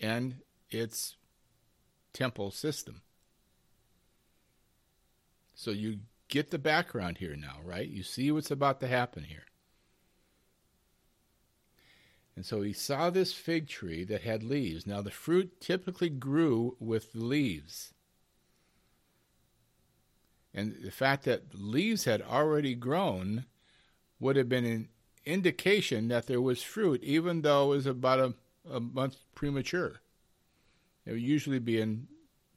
and 0.00 0.42
its 0.70 1.16
temple 2.12 2.50
system. 2.50 3.02
So 5.58 5.72
you 5.72 5.98
get 6.28 6.52
the 6.52 6.58
background 6.58 7.18
here 7.18 7.34
now, 7.34 7.56
right? 7.64 7.88
You 7.88 8.04
see 8.04 8.30
what's 8.30 8.52
about 8.52 8.78
to 8.78 8.86
happen 8.86 9.24
here. 9.24 9.42
And 12.36 12.46
so 12.46 12.62
he 12.62 12.72
saw 12.72 13.10
this 13.10 13.32
fig 13.32 13.66
tree 13.66 14.04
that 14.04 14.22
had 14.22 14.44
leaves. 14.44 14.86
Now, 14.86 15.02
the 15.02 15.10
fruit 15.10 15.60
typically 15.60 16.10
grew 16.10 16.76
with 16.78 17.12
the 17.12 17.24
leaves. 17.24 17.92
And 20.54 20.76
the 20.80 20.92
fact 20.92 21.24
that 21.24 21.52
leaves 21.52 22.04
had 22.04 22.22
already 22.22 22.76
grown 22.76 23.44
would 24.20 24.36
have 24.36 24.48
been 24.48 24.64
an 24.64 24.88
indication 25.26 26.06
that 26.06 26.28
there 26.28 26.40
was 26.40 26.62
fruit, 26.62 27.02
even 27.02 27.42
though 27.42 27.72
it 27.72 27.76
was 27.78 27.86
about 27.86 28.20
a, 28.20 28.34
a 28.72 28.78
month 28.78 29.16
premature. 29.34 30.02
It 31.04 31.10
would 31.10 31.20
usually 31.20 31.58
be 31.58 31.80
in, 31.80 32.06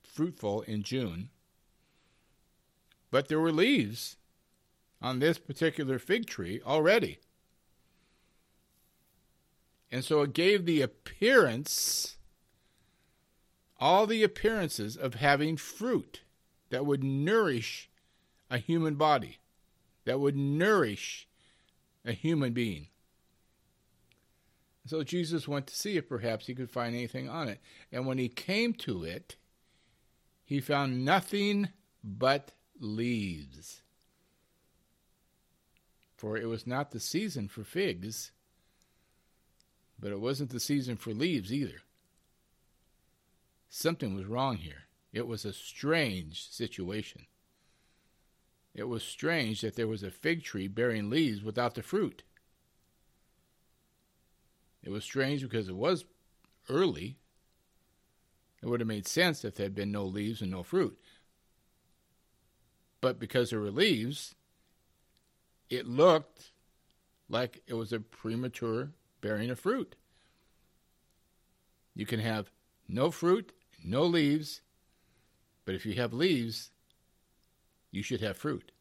fruitful 0.04 0.62
in 0.62 0.84
June. 0.84 1.30
But 3.12 3.28
there 3.28 3.40
were 3.40 3.52
leaves 3.52 4.18
on 5.02 5.20
this 5.20 5.38
particular 5.38 6.00
fig 6.00 6.26
tree 6.26 6.62
already. 6.66 7.20
And 9.92 10.06
so 10.06 10.22
it 10.22 10.34
gave 10.34 10.66
the 10.66 10.82
appearance, 10.82 12.16
all 13.80 14.08
the 14.08 14.24
appearances 14.24 14.96
of 14.96 15.16
having 15.16 15.58
fruit 15.58 16.22
that 16.70 16.86
would 16.86 17.04
nourish 17.04 17.90
a 18.50 18.58
human 18.58 18.96
body, 18.96 19.40
that 20.06 20.20
would 20.20 20.38
nourish 20.38 21.28
a 22.06 22.14
human 22.14 22.54
being. 22.54 22.88
So 24.86 25.04
Jesus 25.04 25.48
went 25.48 25.68
to 25.68 25.76
see 25.76 25.98
if 25.98 26.10
perhaps 26.10 26.48
he 26.48 26.56
could 26.56 26.70
find 26.70 26.96
anything 26.96 27.30
on 27.30 27.50
it. 27.50 27.60
And 27.92 28.08
when 28.08 28.18
he 28.18 28.30
came 28.30 28.74
to 28.76 29.04
it, 29.04 29.36
he 30.44 30.60
found 30.60 31.06
nothing 31.06 31.70
but 32.04 32.52
leaves. 32.82 33.82
For 36.18 36.38
it 36.38 36.46
was 36.46 36.68
not 36.68 36.92
the 36.92 37.00
season 37.00 37.48
for 37.48 37.64
figs, 37.64 38.32
but 40.00 40.12
it 40.12 40.20
wasn't 40.20 40.50
the 40.50 40.60
season 40.60 40.98
for 40.98 41.14
leaves 41.14 41.54
either. 41.54 41.82
Something 43.70 44.14
was 44.14 44.26
wrong 44.26 44.58
here. 44.58 44.84
It 45.14 45.28
was 45.28 45.46
a 45.46 45.54
strange 45.54 46.50
situation. 46.50 47.26
It 48.74 48.84
was 48.86 49.04
strange 49.04 49.62
that 49.62 49.76
there 49.76 49.88
was 49.88 50.04
a 50.04 50.12
fig 50.12 50.44
tree 50.44 50.68
bearing 50.68 51.10
leaves 51.10 51.44
without 51.44 51.76
the 51.76 51.84
fruit. 51.84 52.24
It 54.84 54.90
was 54.90 55.04
strange 55.04 55.42
because 55.42 55.68
it 55.68 55.76
was 55.76 56.06
early. 56.70 57.18
It 58.62 58.68
would 58.68 58.80
have 58.80 58.88
made 58.88 59.08
sense 59.08 59.44
if 59.44 59.56
there 59.56 59.66
had 59.66 59.76
been 59.76 59.92
no 59.92 60.06
leaves 60.06 60.42
and 60.42 60.52
no 60.52 60.64
fruit. 60.64 61.00
But 63.02 63.20
because 63.20 63.50
there 63.50 63.60
were 63.60 63.72
leaves, 63.72 64.36
it 65.70 65.88
looked 65.88 66.52
like 67.28 67.64
it 67.68 67.74
was 67.74 67.92
a 67.92 68.00
premature 68.00 68.92
bearing 69.22 69.50
of 69.50 69.60
fruit. 69.60 69.96
You 71.96 72.06
can 72.06 72.20
have 72.20 72.52
no 72.88 73.12
fruit, 73.12 73.52
no 73.84 74.04
leaves, 74.04 74.62
but 75.66 75.76
if 75.76 75.86
you 75.86 75.94
have 75.94 76.14
leaves, 76.14 76.72
you 77.92 78.04
should 78.04 78.22
have 78.22 78.38
fruit. 78.38 78.72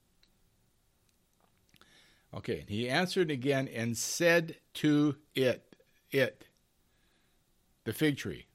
Okay, 2.32 2.60
and 2.60 2.68
he 2.68 2.88
answered 2.88 3.30
again 3.30 3.68
and 3.68 3.96
said 3.96 4.56
to 4.74 5.16
it, 5.34 5.74
it, 6.12 6.46
the 7.84 7.92
fig 7.92 8.16
tree, 8.16 8.46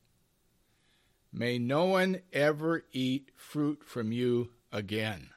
May 1.37 1.59
no 1.59 1.83
one 1.83 2.21
ever 2.31 2.85
eat 2.93 3.29
fruit 3.35 3.83
from 3.83 4.13
you 4.13 4.51
again. 4.71 5.31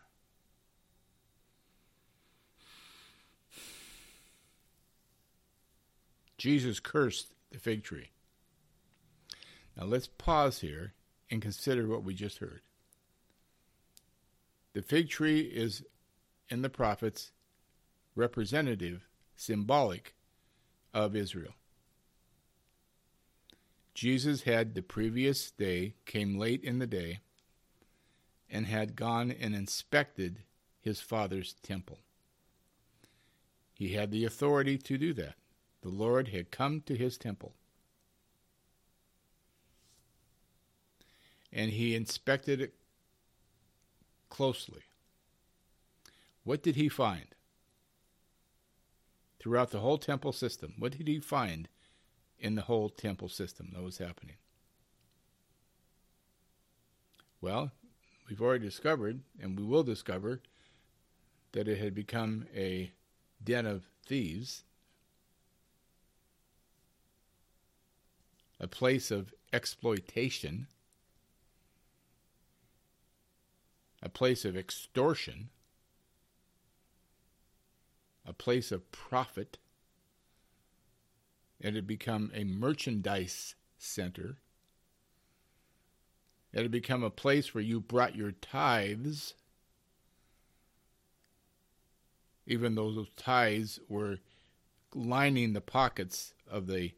Jesus 6.39 6.81
cursed 6.81 7.35
the 7.51 7.59
fig 7.59 7.83
tree. 7.83 8.11
Now 9.77 9.85
let's 9.85 10.07
pause 10.07 10.61
here 10.61 10.95
and 11.31 11.43
consider 11.43 11.87
what 11.87 12.05
we 12.05 12.15
just 12.15 12.39
heard. 12.39 12.63
The 14.73 14.83
fig 14.83 15.09
tree 15.09 15.41
is 15.41 15.85
in 16.49 16.63
the 16.63 16.71
prophets 16.71 17.33
representative, 18.15 19.07
symbolic 19.37 20.15
of 20.95 21.15
Israel. 21.15 21.55
Jesus 23.95 24.43
had 24.43 24.75
the 24.75 24.83
previous 24.83 25.51
day, 25.51 25.95
came 26.07 26.39
late 26.39 26.63
in 26.63 26.79
the 26.79 26.87
day, 26.87 27.21
and 28.49 28.67
had 28.67 28.97
gone 28.97 29.31
and 29.31 29.55
inspected 29.55 30.43
his 30.81 31.01
father's 31.01 31.55
temple. 31.63 31.99
He 33.75 33.95
had 33.95 34.11
the 34.11 34.25
authority 34.25 34.79
to 34.79 34.99
do 34.99 35.13
that. 35.15 35.35
The 35.83 35.89
Lord 35.89 36.29
had 36.29 36.51
come 36.51 36.83
to 36.83 36.97
his 36.97 37.17
temple. 37.17 37.55
And 41.53 41.71
he 41.71 41.95
inspected 41.95 42.61
it 42.61 42.75
closely. 44.29 44.83
What 46.45 46.63
did 46.63 46.77
he 46.77 46.89
find? 46.89 47.27
Throughout 49.39 49.71
the 49.71 49.81
whole 49.81 49.99
temple 49.99 50.33
system, 50.33 50.75
what 50.79 50.97
did 50.97 51.07
he 51.07 51.21
find 51.21 51.69
in 52.39 52.55
the 52.55 52.63
whole 52.63 52.89
temple 52.89 53.29
system 53.29 53.71
that 53.73 53.83
was 53.83 53.99
happening? 53.99 54.37
Well, 57.41 57.71
we've 58.29 58.43
already 58.43 58.65
discovered, 58.65 59.21
and 59.41 59.59
we 59.59 59.65
will 59.65 59.85
discover, 59.85 60.41
that 61.53 61.69
it 61.69 61.79
had 61.79 61.95
become 61.95 62.47
a 62.55 62.93
den 63.43 63.65
of 63.65 63.87
thieves, 64.05 64.65
a 68.61 68.67
place 68.67 69.11
of 69.11 69.33
exploitation, 69.53 70.67
a 74.03 74.09
place 74.09 74.45
of 74.45 74.57
extortion, 74.57 75.51
a 78.27 78.33
place 78.33 78.73
of 78.73 78.91
profit. 78.93 79.59
It 81.61 81.75
had 81.75 81.87
become 81.87 82.31
a 82.35 82.45
merchandise 82.45 83.55
center. 83.79 84.37
It 86.53 86.63
had 86.63 86.71
become 86.71 87.03
a 87.03 87.11
place 87.11 87.55
where 87.55 87.65
you 87.65 87.81
brought 87.81 88.17
your 88.17 88.33
tithes, 88.33 89.35
even 92.47 92.75
though 92.75 92.93
those 92.93 93.11
tithes 93.17 93.79
were 93.89 94.19
lining 94.95 95.53
the 95.53 95.61
pockets 95.61 96.33
of 96.51 96.67
the 96.67 96.93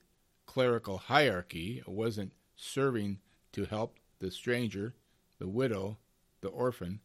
clerical 0.51 0.99
hierarchy. 0.99 1.79
It 1.79 1.89
wasn't 1.89 2.33
serving 2.57 3.21
to 3.53 3.67
help 3.67 3.99
the 4.19 4.33
stranger, 4.33 4.97
the 5.39 5.47
widow, 5.47 5.99
the 6.41 6.49
orphan. 6.49 6.99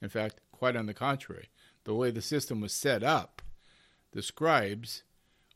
In 0.00 0.08
fact, 0.08 0.40
quite 0.52 0.76
on 0.76 0.86
the 0.86 0.94
contrary, 0.94 1.48
the 1.82 1.94
way 1.94 2.12
the 2.12 2.22
system 2.22 2.60
was 2.60 2.72
set 2.72 3.02
up, 3.02 3.42
the 4.12 4.22
scribes 4.22 5.02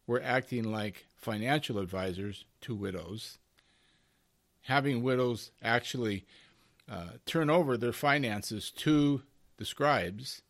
were 0.08 0.20
acting 0.20 0.64
like 0.64 1.06
financial 1.14 1.78
advisors 1.78 2.46
to 2.62 2.74
widows, 2.74 3.38
having 4.62 5.04
widows 5.04 5.52
actually 5.62 6.26
uh, 6.90 7.10
turn 7.26 7.48
over 7.48 7.76
their 7.76 7.92
finances 7.92 8.72
to 8.72 9.22
the 9.56 9.64
scribes, 9.64 10.42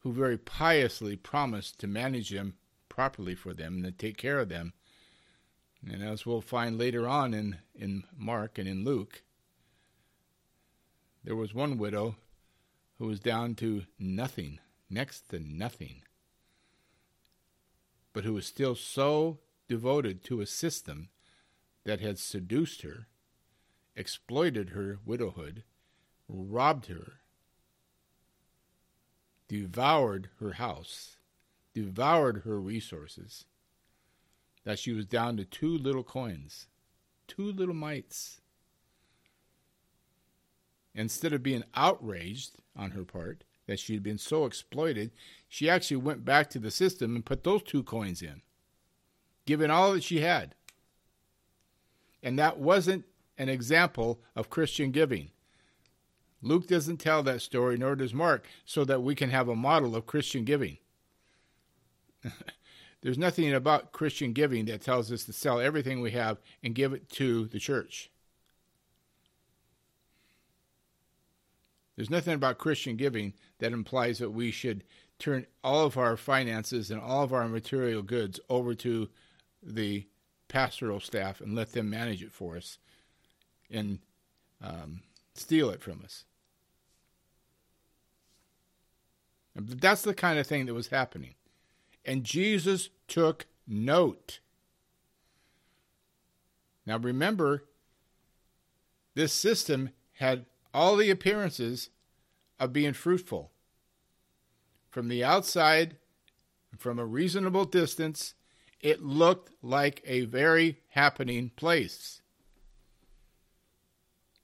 who 0.00 0.12
very 0.12 0.38
piously 0.38 1.14
promised 1.14 1.78
to 1.78 1.86
manage 1.86 2.30
them 2.30 2.54
properly 2.88 3.36
for 3.36 3.54
them 3.54 3.76
and 3.76 3.84
to 3.84 3.92
take 3.92 4.16
care 4.16 4.40
of 4.40 4.48
them. 4.48 4.72
And 5.90 6.02
as 6.02 6.24
we'll 6.24 6.40
find 6.40 6.78
later 6.78 7.08
on 7.08 7.34
in, 7.34 7.58
in 7.74 8.04
Mark 8.16 8.58
and 8.58 8.68
in 8.68 8.84
Luke, 8.84 9.22
there 11.24 11.36
was 11.36 11.54
one 11.54 11.78
widow 11.78 12.16
who 12.98 13.06
was 13.06 13.20
down 13.20 13.54
to 13.56 13.84
nothing, 13.98 14.60
next 14.88 15.30
to 15.30 15.40
nothing, 15.40 16.02
but 18.12 18.24
who 18.24 18.34
was 18.34 18.46
still 18.46 18.74
so 18.74 19.38
devoted 19.68 20.22
to 20.24 20.40
a 20.40 20.46
system 20.46 21.08
that 21.84 22.00
had 22.00 22.18
seduced 22.18 22.82
her, 22.82 23.08
exploited 23.96 24.70
her 24.70 24.98
widowhood, 25.04 25.64
robbed 26.28 26.86
her, 26.86 27.14
devoured 29.48 30.30
her 30.38 30.52
house, 30.52 31.16
devoured 31.74 32.42
her 32.44 32.60
resources, 32.60 33.46
that 34.64 34.78
she 34.78 34.92
was 34.92 35.06
down 35.06 35.36
to 35.36 35.44
two 35.44 35.76
little 35.76 36.04
coins, 36.04 36.66
two 37.26 37.50
little 37.52 37.74
mites. 37.74 38.40
Instead 40.94 41.32
of 41.32 41.42
being 41.42 41.64
outraged 41.74 42.56
on 42.76 42.90
her 42.90 43.04
part 43.04 43.44
that 43.66 43.80
she 43.80 43.94
had 43.94 44.02
been 44.02 44.18
so 44.18 44.44
exploited, 44.44 45.10
she 45.48 45.68
actually 45.68 45.96
went 45.96 46.24
back 46.24 46.50
to 46.50 46.58
the 46.58 46.70
system 46.70 47.14
and 47.14 47.24
put 47.24 47.44
those 47.44 47.62
two 47.62 47.82
coins 47.82 48.22
in, 48.22 48.42
giving 49.46 49.70
all 49.70 49.92
that 49.94 50.04
she 50.04 50.20
had. 50.20 50.54
And 52.22 52.38
that 52.38 52.58
wasn't 52.58 53.04
an 53.38 53.48
example 53.48 54.20
of 54.36 54.50
Christian 54.50 54.90
giving. 54.90 55.30
Luke 56.42 56.66
doesn't 56.66 56.98
tell 56.98 57.22
that 57.22 57.40
story, 57.40 57.76
nor 57.76 57.94
does 57.96 58.12
Mark, 58.12 58.46
so 58.64 58.84
that 58.84 59.02
we 59.02 59.14
can 59.14 59.30
have 59.30 59.48
a 59.48 59.56
model 59.56 59.96
of 59.96 60.06
Christian 60.06 60.44
giving. 60.44 60.78
There's 63.02 63.18
nothing 63.18 63.52
about 63.52 63.92
Christian 63.92 64.32
giving 64.32 64.66
that 64.66 64.80
tells 64.80 65.10
us 65.10 65.24
to 65.24 65.32
sell 65.32 65.60
everything 65.60 66.00
we 66.00 66.12
have 66.12 66.38
and 66.62 66.74
give 66.74 66.92
it 66.92 67.10
to 67.10 67.46
the 67.46 67.58
church. 67.58 68.10
There's 71.96 72.10
nothing 72.10 72.34
about 72.34 72.58
Christian 72.58 72.96
giving 72.96 73.34
that 73.58 73.72
implies 73.72 74.18
that 74.18 74.30
we 74.30 74.50
should 74.50 74.84
turn 75.18 75.46
all 75.62 75.84
of 75.84 75.98
our 75.98 76.16
finances 76.16 76.90
and 76.90 77.00
all 77.00 77.22
of 77.22 77.32
our 77.32 77.48
material 77.48 78.02
goods 78.02 78.40
over 78.48 78.74
to 78.76 79.08
the 79.62 80.06
pastoral 80.48 81.00
staff 81.00 81.40
and 81.40 81.54
let 81.54 81.72
them 81.72 81.90
manage 81.90 82.22
it 82.22 82.32
for 82.32 82.56
us 82.56 82.78
and 83.70 83.98
um, 84.62 85.00
steal 85.34 85.70
it 85.70 85.82
from 85.82 86.00
us. 86.04 86.24
That's 89.54 90.02
the 90.02 90.14
kind 90.14 90.38
of 90.38 90.46
thing 90.46 90.66
that 90.66 90.74
was 90.74 90.88
happening. 90.88 91.34
And 92.04 92.24
Jesus 92.24 92.88
took 93.06 93.46
note. 93.66 94.40
Now 96.84 96.98
remember, 96.98 97.64
this 99.14 99.32
system 99.32 99.90
had 100.14 100.46
all 100.74 100.96
the 100.96 101.10
appearances 101.10 101.90
of 102.58 102.72
being 102.72 102.92
fruitful. 102.92 103.52
From 104.90 105.08
the 105.08 105.24
outside, 105.24 105.96
from 106.78 106.98
a 106.98 107.06
reasonable 107.06 107.64
distance, 107.64 108.34
it 108.80 109.02
looked 109.02 109.50
like 109.62 110.02
a 110.04 110.24
very 110.24 110.78
happening 110.88 111.50
place. 111.54 112.20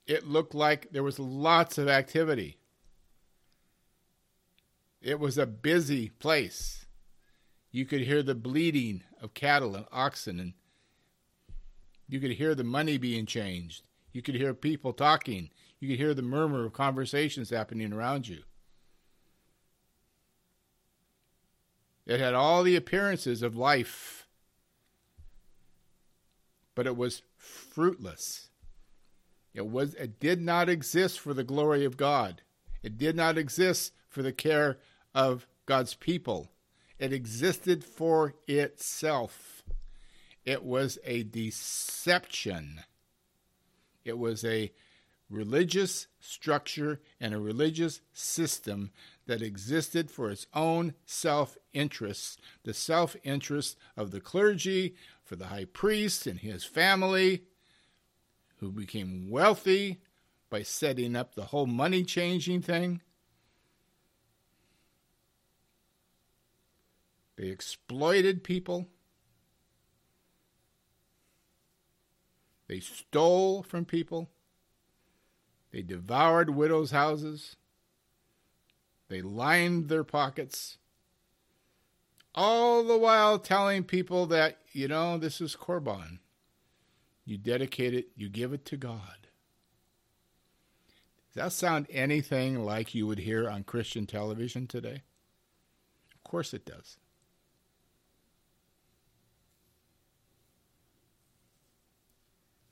It 0.07 0.25
looked 0.27 0.55
like 0.55 0.91
there 0.91 1.03
was 1.03 1.19
lots 1.19 1.77
of 1.77 1.87
activity. 1.87 2.57
It 5.01 5.19
was 5.19 5.37
a 5.37 5.45
busy 5.45 6.09
place. 6.09 6.85
You 7.71 7.85
could 7.85 8.01
hear 8.01 8.23
the 8.23 8.35
bleating 8.35 9.03
of 9.21 9.33
cattle 9.33 9.75
and 9.75 9.85
oxen, 9.91 10.39
and 10.39 10.53
you 12.07 12.19
could 12.19 12.31
hear 12.31 12.55
the 12.55 12.63
money 12.63 12.97
being 12.97 13.25
changed. 13.25 13.83
You 14.11 14.21
could 14.21 14.35
hear 14.35 14.53
people 14.53 14.93
talking. 14.93 15.51
You 15.79 15.87
could 15.87 15.99
hear 15.99 16.13
the 16.13 16.21
murmur 16.21 16.65
of 16.65 16.73
conversations 16.73 17.51
happening 17.51 17.93
around 17.93 18.27
you. 18.27 18.43
It 22.05 22.19
had 22.19 22.33
all 22.33 22.63
the 22.63 22.75
appearances 22.75 23.43
of 23.43 23.55
life, 23.55 24.27
but 26.73 26.87
it 26.87 26.97
was 26.97 27.21
fruitless. 27.37 28.49
It 29.53 29.67
was 29.67 29.93
it 29.93 30.19
did 30.19 30.41
not 30.41 30.69
exist 30.69 31.19
for 31.19 31.35
the 31.35 31.43
glory 31.43 31.85
of 31.85 31.97
God. 31.97 32.41
It 32.81 32.97
did 32.97 33.15
not 33.15 33.37
exist 33.37 33.93
for 34.07 34.23
the 34.23 34.31
care 34.31 34.79
of 35.13 35.45
God's 35.67 35.93
people. 35.93 36.49
It 36.99 37.13
existed 37.13 37.83
for 37.83 38.35
itself. 38.45 39.63
It 40.45 40.63
was 40.63 40.99
a 41.05 41.23
deception. 41.23 42.81
It 44.03 44.17
was 44.17 44.43
a 44.43 44.71
religious 45.29 46.07
structure 46.19 46.99
and 47.19 47.33
a 47.33 47.39
religious 47.39 48.01
system 48.11 48.91
that 49.27 49.41
existed 49.41 50.09
for 50.09 50.31
its 50.31 50.47
own 50.53 50.93
self 51.05 51.57
interests 51.71 52.37
the 52.63 52.73
self 52.73 53.15
interest 53.23 53.77
of 53.95 54.11
the 54.11 54.19
clergy, 54.19 54.95
for 55.23 55.35
the 55.35 55.47
high 55.47 55.65
priest 55.65 56.27
and 56.27 56.39
his 56.39 56.65
family, 56.65 57.43
who 58.57 58.71
became 58.71 59.29
wealthy 59.29 60.01
by 60.49 60.63
setting 60.63 61.15
up 61.15 61.35
the 61.35 61.45
whole 61.45 61.67
money 61.67 62.03
changing 62.03 62.61
thing. 62.61 63.01
They 67.39 67.47
exploited 67.47 68.43
people. 68.43 68.89
They 72.67 72.81
stole 72.81 73.63
from 73.63 73.85
people. 73.85 74.29
They 75.71 75.81
devoured 75.81 76.49
widows' 76.49 76.91
houses. 76.91 77.55
They 79.07 79.21
lined 79.21 79.87
their 79.87 80.03
pockets. 80.03 80.79
all 82.35 82.83
the 82.83 82.97
while 82.97 83.39
telling 83.39 83.83
people 83.83 84.25
that, 84.27 84.59
you 84.71 84.87
know, 84.87 85.17
this 85.17 85.41
is 85.41 85.55
Korban. 85.55 86.19
You 87.25 87.37
dedicate 87.37 87.93
it, 87.93 88.07
you 88.15 88.29
give 88.29 88.53
it 88.53 88.65
to 88.65 88.77
God. 88.77 89.27
Does 91.27 91.35
that 91.35 91.51
sound 91.53 91.87
anything 91.91 92.63
like 92.63 92.95
you 92.95 93.05
would 93.07 93.19
hear 93.19 93.49
on 93.49 93.63
Christian 93.63 94.05
television 94.05 94.67
today? 94.67 95.03
Of 96.15 96.23
course 96.23 96.53
it 96.53 96.65
does. 96.65 96.97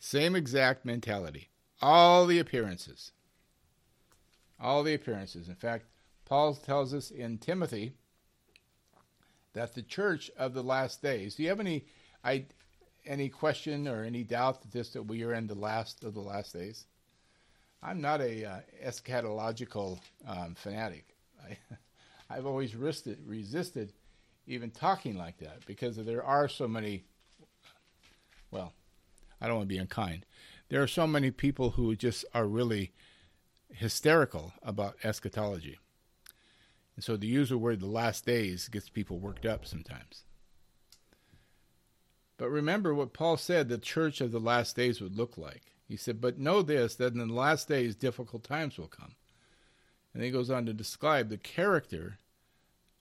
Same 0.08 0.38
exact 0.38 0.86
mentality. 0.86 1.50
All 1.82 2.26
the 2.26 2.40
appearances. 2.40 3.12
All 4.58 4.82
the 4.82 4.94
appearances. 4.94 5.50
In 5.50 5.56
fact, 5.56 5.84
Paul 6.24 6.56
tells 6.56 6.94
us 6.94 7.12
in 7.12 7.40
Timothy 7.40 7.92
that 9.52 9.76
the 9.76 9.82
church 9.82 10.32
of 10.38 10.54
the 10.54 10.64
last 10.64 11.02
days. 11.02 11.36
Do 11.36 11.44
you 11.44 11.50
have 11.50 11.60
any 11.60 11.88
I, 12.24 12.46
any 13.06 13.28
question 13.28 13.86
or 13.86 14.06
any 14.06 14.24
doubt 14.24 14.62
that 14.62 14.72
this 14.72 14.92
that 14.92 15.04
we 15.04 15.24
are 15.26 15.34
in 15.34 15.46
the 15.46 15.56
last 15.56 16.06
of 16.06 16.14
the 16.14 16.22
last 16.22 16.54
days? 16.54 16.86
I'm 17.84 18.00
not 18.00 18.22
a 18.22 18.46
uh, 18.46 18.60
eschatological 18.86 20.00
um, 20.26 20.56
fanatic. 20.56 21.18
I, 21.46 21.58
I've 22.30 22.46
always 22.46 22.78
resisted, 22.78 23.20
resisted 23.28 23.92
even 24.48 24.72
talking 24.72 25.18
like 25.18 25.40
that 25.40 25.66
because 25.66 25.98
there 25.98 26.24
are 26.24 26.48
so 26.48 26.66
many. 26.66 27.04
Well, 28.52 28.72
I 29.40 29.48
don't 29.48 29.58
want 29.58 29.70
to 29.70 29.76
be 29.76 29.80
unkind. 29.80 30.26
There 30.70 30.82
are 30.82 30.88
so 30.88 31.08
many 31.08 31.32
people 31.32 31.72
who 31.72 31.96
just 31.96 32.26
are 32.34 32.48
really 32.48 32.92
hysterical 33.70 34.54
about 34.64 34.98
eschatology. 35.04 35.78
And 36.96 37.04
so 37.04 37.16
the 37.16 37.44
the 37.44 37.58
word 37.58 37.80
the 37.80 37.86
last 37.86 38.26
days 38.26 38.68
gets 38.68 38.90
people 38.90 39.20
worked 39.20 39.46
up 39.46 39.66
sometimes. 39.66 40.24
But 42.38 42.50
remember 42.50 42.94
what 42.94 43.14
Paul 43.14 43.38
said 43.38 43.70
the 43.70 43.78
church 43.78 44.22
of 44.22 44.32
the 44.32 44.40
last 44.40 44.76
days 44.76 45.02
would 45.02 45.16
look 45.16 45.38
like. 45.38 45.74
He 45.88 45.96
said, 45.96 46.20
But 46.22 46.38
know 46.38 46.62
this, 46.62 46.96
that 46.96 47.14
in 47.14 47.20
the 47.20 47.34
last 47.34 47.68
days 47.68 47.96
difficult 47.96 48.44
times 48.44 48.78
will 48.78 48.88
come. 48.88 49.16
And 50.14 50.24
he 50.24 50.32
goes 50.32 50.50
on 50.50 50.66
to 50.66 50.74
describe 50.74 51.30
the 51.30 51.38
character 51.38 52.20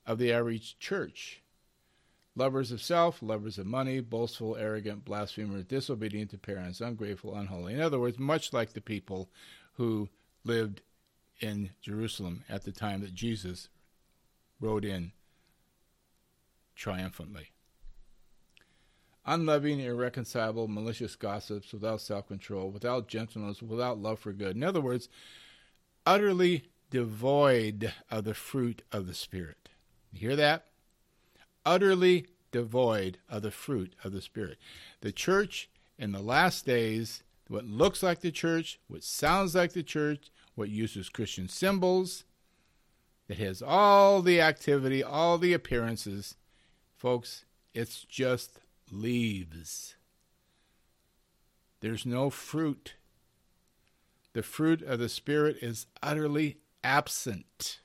of 0.07 0.18
the 0.18 0.33
average 0.33 0.79
church 0.79 1.42
lovers 2.37 2.70
of 2.70 2.83
self, 2.83 3.22
lovers 3.22 3.59
of 3.59 3.66
money, 3.66 4.01
boastful, 4.01 4.57
arrogant, 4.57 5.05
blasphemers, 5.05 5.64
disobedient 5.64 6.31
to 6.31 6.38
parents, 6.38 6.81
ungrateful, 6.81 7.35
unholy. 7.35 7.75
In 7.75 7.81
other 7.81 7.99
words, 7.99 8.18
much 8.18 8.53
like 8.53 8.75
the 8.75 8.81
people 8.81 9.31
who 9.75 10.09
lived 10.44 10.83
in 11.40 11.70
Jerusalem 11.81 12.44
at 12.49 12.64
the 12.64 12.72
time 12.72 13.01
that 13.01 13.14
Jesus 13.14 13.68
rode 14.61 14.85
in 14.85 15.12
triumphantly. 16.75 17.51
Unloving, 19.25 19.81
irreconcilable, 19.81 20.68
malicious 20.68 21.16
gossips, 21.16 21.72
without 21.72 22.01
self 22.01 22.29
control, 22.29 22.70
without 22.70 23.09
gentleness, 23.09 23.61
without 23.61 23.99
love 23.99 24.20
for 24.20 24.33
good. 24.33 24.55
In 24.55 24.62
other 24.62 24.81
words, 24.81 25.09
utterly 26.05 26.68
devoid 26.90 27.92
of 28.09 28.25
the 28.25 28.35
fruit 28.35 28.83
of 28.92 29.09
the 29.09 29.14
Spirit. 29.14 29.68
You 30.12 30.20
hear 30.20 30.37
that? 30.37 30.66
Utterly 31.67 32.27
devoid 32.53 33.19
of 33.29 33.43
the 33.43 33.51
fruit 33.51 33.95
of 34.03 34.13
the 34.13 34.23
Spirit. 34.23 34.57
The 35.03 35.13
church 35.13 35.69
in 35.99 36.13
the 36.13 36.21
last 36.21 36.65
days, 36.65 37.23
what 37.49 37.67
looks 37.67 38.03
like 38.03 38.21
the 38.21 38.31
church, 38.31 38.79
what 38.89 39.03
sounds 39.03 39.55
like 39.55 39.73
the 39.73 39.83
church, 39.83 40.31
what 40.55 40.69
uses 40.69 41.09
Christian 41.09 41.49
symbols, 41.49 42.25
that 43.29 43.39
has 43.39 43.61
all 43.61 44.23
the 44.23 44.41
activity, 44.41 45.03
all 45.03 45.39
the 45.39 45.53
appearances. 45.53 46.37
Folks, 46.97 47.45
it's 47.75 48.05
just 48.05 48.61
leaves. 48.91 49.97
There's 51.81 52.07
no 52.07 52.31
fruit. 52.31 52.95
The 54.33 54.43
fruit 54.43 54.83
of 54.83 54.99
the 54.99 55.09
Spirit 55.09 55.59
is 55.61 55.87
utterly 56.03 56.59
absent 56.85 57.81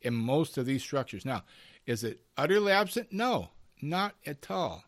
in 0.00 0.14
most 0.14 0.56
of 0.56 0.66
these 0.66 0.82
structures. 0.82 1.24
Now, 1.24 1.42
is 1.88 2.04
it 2.04 2.20
utterly 2.36 2.70
absent? 2.70 3.10
No, 3.10 3.48
not 3.80 4.14
at 4.26 4.50
all. 4.50 4.84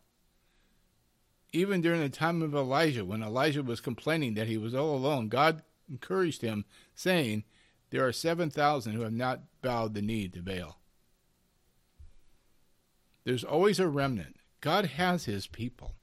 Even 1.51 1.81
during 1.81 2.03
the 2.03 2.11
time 2.11 2.43
of 2.43 2.55
Elijah, 2.55 3.07
when 3.07 3.23
Elijah 3.23 3.63
was 3.63 3.81
complaining 3.81 4.35
that 4.35 4.49
he 4.49 4.59
was 4.59 4.75
all 4.75 4.95
alone, 4.95 5.29
God 5.29 5.63
encouraged 5.89 6.43
him, 6.43 6.67
saying, 6.95 7.45
there 7.89 8.07
are 8.07 8.13
7,000 8.13 8.93
who 8.93 9.01
have 9.01 9.15
not 9.15 9.41
bowed 9.63 9.95
the 9.95 10.03
knee 10.03 10.29
to 10.29 10.43
Baal. 10.43 10.79
There's 13.25 13.45
always 13.45 13.81
a 13.81 13.89
remnant. 13.89 14.37
God 14.61 14.85
has 14.85 15.25
his 15.25 15.47
people. 15.47 15.95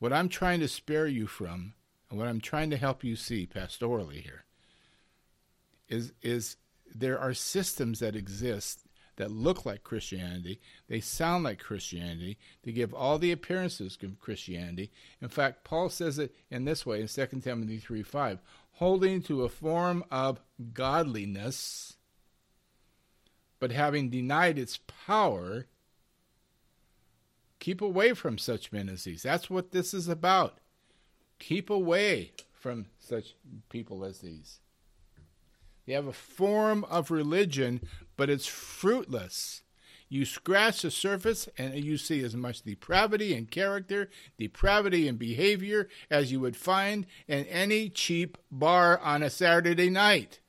What 0.00 0.12
I'm 0.12 0.28
trying 0.28 0.60
to 0.60 0.68
spare 0.68 1.06
you 1.06 1.26
from, 1.26 1.72
and 2.10 2.18
what 2.18 2.28
I'm 2.28 2.42
trying 2.42 2.68
to 2.70 2.76
help 2.76 3.02
you 3.02 3.16
see 3.16 3.48
pastorally 3.52 4.22
here, 4.22 4.44
is, 5.88 6.12
is 6.20 6.58
there 6.94 7.18
are 7.18 7.32
systems 7.32 8.00
that 8.00 8.14
exist 8.14 8.84
that 9.20 9.30
look 9.30 9.66
like 9.66 9.84
Christianity. 9.84 10.60
They 10.88 11.00
sound 11.00 11.44
like 11.44 11.58
Christianity. 11.58 12.38
They 12.62 12.72
give 12.72 12.94
all 12.94 13.18
the 13.18 13.32
appearances 13.32 13.98
of 14.02 14.18
Christianity. 14.18 14.90
In 15.20 15.28
fact, 15.28 15.62
Paul 15.62 15.90
says 15.90 16.18
it 16.18 16.34
in 16.50 16.64
this 16.64 16.86
way 16.86 17.02
in 17.02 17.06
2 17.06 17.26
Timothy 17.42 17.78
3 17.78 18.02
5 18.02 18.38
holding 18.72 19.20
to 19.20 19.44
a 19.44 19.48
form 19.48 20.02
of 20.10 20.40
godliness, 20.72 21.98
but 23.58 23.72
having 23.72 24.08
denied 24.08 24.58
its 24.58 24.78
power, 25.06 25.66
keep 27.58 27.82
away 27.82 28.14
from 28.14 28.38
such 28.38 28.72
men 28.72 28.88
as 28.88 29.04
these. 29.04 29.22
That's 29.22 29.50
what 29.50 29.72
this 29.72 29.92
is 29.92 30.08
about. 30.08 30.60
Keep 31.38 31.68
away 31.68 32.32
from 32.54 32.86
such 32.98 33.34
people 33.68 34.02
as 34.02 34.20
these. 34.20 34.60
They 35.90 35.96
have 35.96 36.06
a 36.06 36.12
form 36.12 36.84
of 36.84 37.10
religion, 37.10 37.80
but 38.20 38.28
it's 38.28 38.46
fruitless. 38.46 39.62
You 40.10 40.26
scratch 40.26 40.82
the 40.82 40.90
surface 40.90 41.48
and 41.56 41.74
you 41.82 41.96
see 41.96 42.22
as 42.22 42.36
much 42.36 42.60
depravity 42.60 43.32
in 43.32 43.46
character, 43.46 44.10
depravity 44.36 45.08
in 45.08 45.16
behavior 45.16 45.88
as 46.10 46.30
you 46.30 46.38
would 46.38 46.54
find 46.54 47.06
in 47.26 47.46
any 47.46 47.88
cheap 47.88 48.36
bar 48.50 48.98
on 48.98 49.22
a 49.22 49.30
Saturday 49.30 49.88
night, 49.88 50.40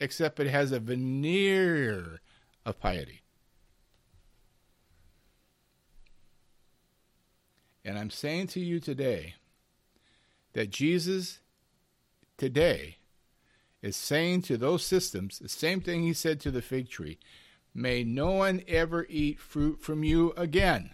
except 0.00 0.40
it 0.40 0.46
has 0.46 0.72
a 0.72 0.80
veneer 0.80 2.22
of 2.64 2.80
piety. 2.80 3.20
And 7.84 7.98
I'm 7.98 8.08
saying 8.08 8.46
to 8.46 8.60
you 8.60 8.80
today 8.80 9.34
that 10.54 10.70
Jesus 10.70 11.40
today 12.38 12.96
is 13.84 13.96
saying 13.96 14.40
to 14.40 14.56
those 14.56 14.82
systems 14.82 15.38
the 15.38 15.48
same 15.48 15.78
thing 15.78 16.02
he 16.02 16.14
said 16.14 16.40
to 16.40 16.50
the 16.50 16.62
fig 16.62 16.88
tree 16.88 17.18
May 17.74 18.02
no 18.02 18.30
one 18.30 18.62
ever 18.66 19.04
eat 19.10 19.38
fruit 19.38 19.82
from 19.82 20.02
you 20.02 20.32
again. 20.38 20.90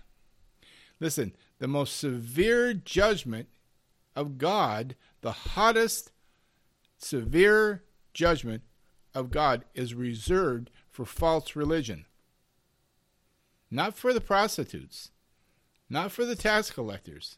Listen, 0.99 1.37
the 1.61 1.69
most 1.69 1.97
severe 1.97 2.75
judgment 2.75 3.49
of 4.17 4.39
God, 4.39 4.97
the 5.21 5.31
hottest 5.31 6.11
severe 6.99 7.85
judgment 8.13 8.63
of 9.15 9.31
God, 9.31 9.65
is 9.73 9.95
reserved 9.95 10.71
for 10.89 11.05
false 11.05 11.55
religion. 11.55 12.07
Not 13.71 13.95
for 13.95 14.13
the 14.13 14.21
prostitutes, 14.21 15.11
not 15.89 16.11
for 16.11 16.25
the 16.25 16.35
tax 16.35 16.71
collectors, 16.73 17.37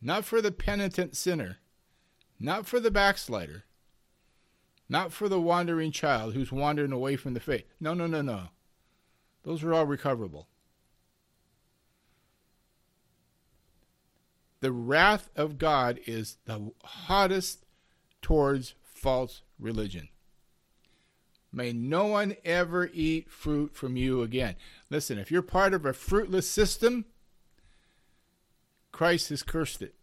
not 0.00 0.24
for 0.24 0.40
the 0.40 0.52
penitent 0.52 1.16
sinner, 1.16 1.56
not 2.38 2.66
for 2.66 2.78
the 2.78 2.90
backslider, 2.90 3.64
not 4.88 5.12
for 5.12 5.28
the 5.28 5.40
wandering 5.40 5.92
child 5.92 6.34
who's 6.34 6.50
wandering 6.50 6.92
away 6.92 7.16
from 7.16 7.34
the 7.34 7.40
faith. 7.40 7.64
No, 7.80 7.94
no, 7.94 8.06
no, 8.06 8.22
no. 8.22 8.48
Those 9.44 9.62
are 9.62 9.74
all 9.74 9.86
recoverable. 9.86 10.48
The 14.60 14.72
wrath 14.72 15.30
of 15.36 15.58
God 15.58 16.00
is 16.06 16.38
the 16.46 16.72
hottest 16.82 17.64
towards 18.20 18.74
false 18.82 19.42
religion. 19.58 20.08
May 21.52 21.72
no 21.72 22.06
one 22.06 22.36
ever 22.44 22.90
eat 22.92 23.30
fruit 23.30 23.74
from 23.74 23.96
you 23.96 24.22
again. 24.22 24.56
Listen, 24.90 25.18
if 25.18 25.30
you're 25.30 25.42
part 25.42 25.72
of 25.72 25.86
a 25.86 25.92
fruitless 25.92 26.48
system, 26.48 27.06
Christ 28.92 29.30
has 29.30 29.42
cursed 29.42 29.80
it. 29.80 29.94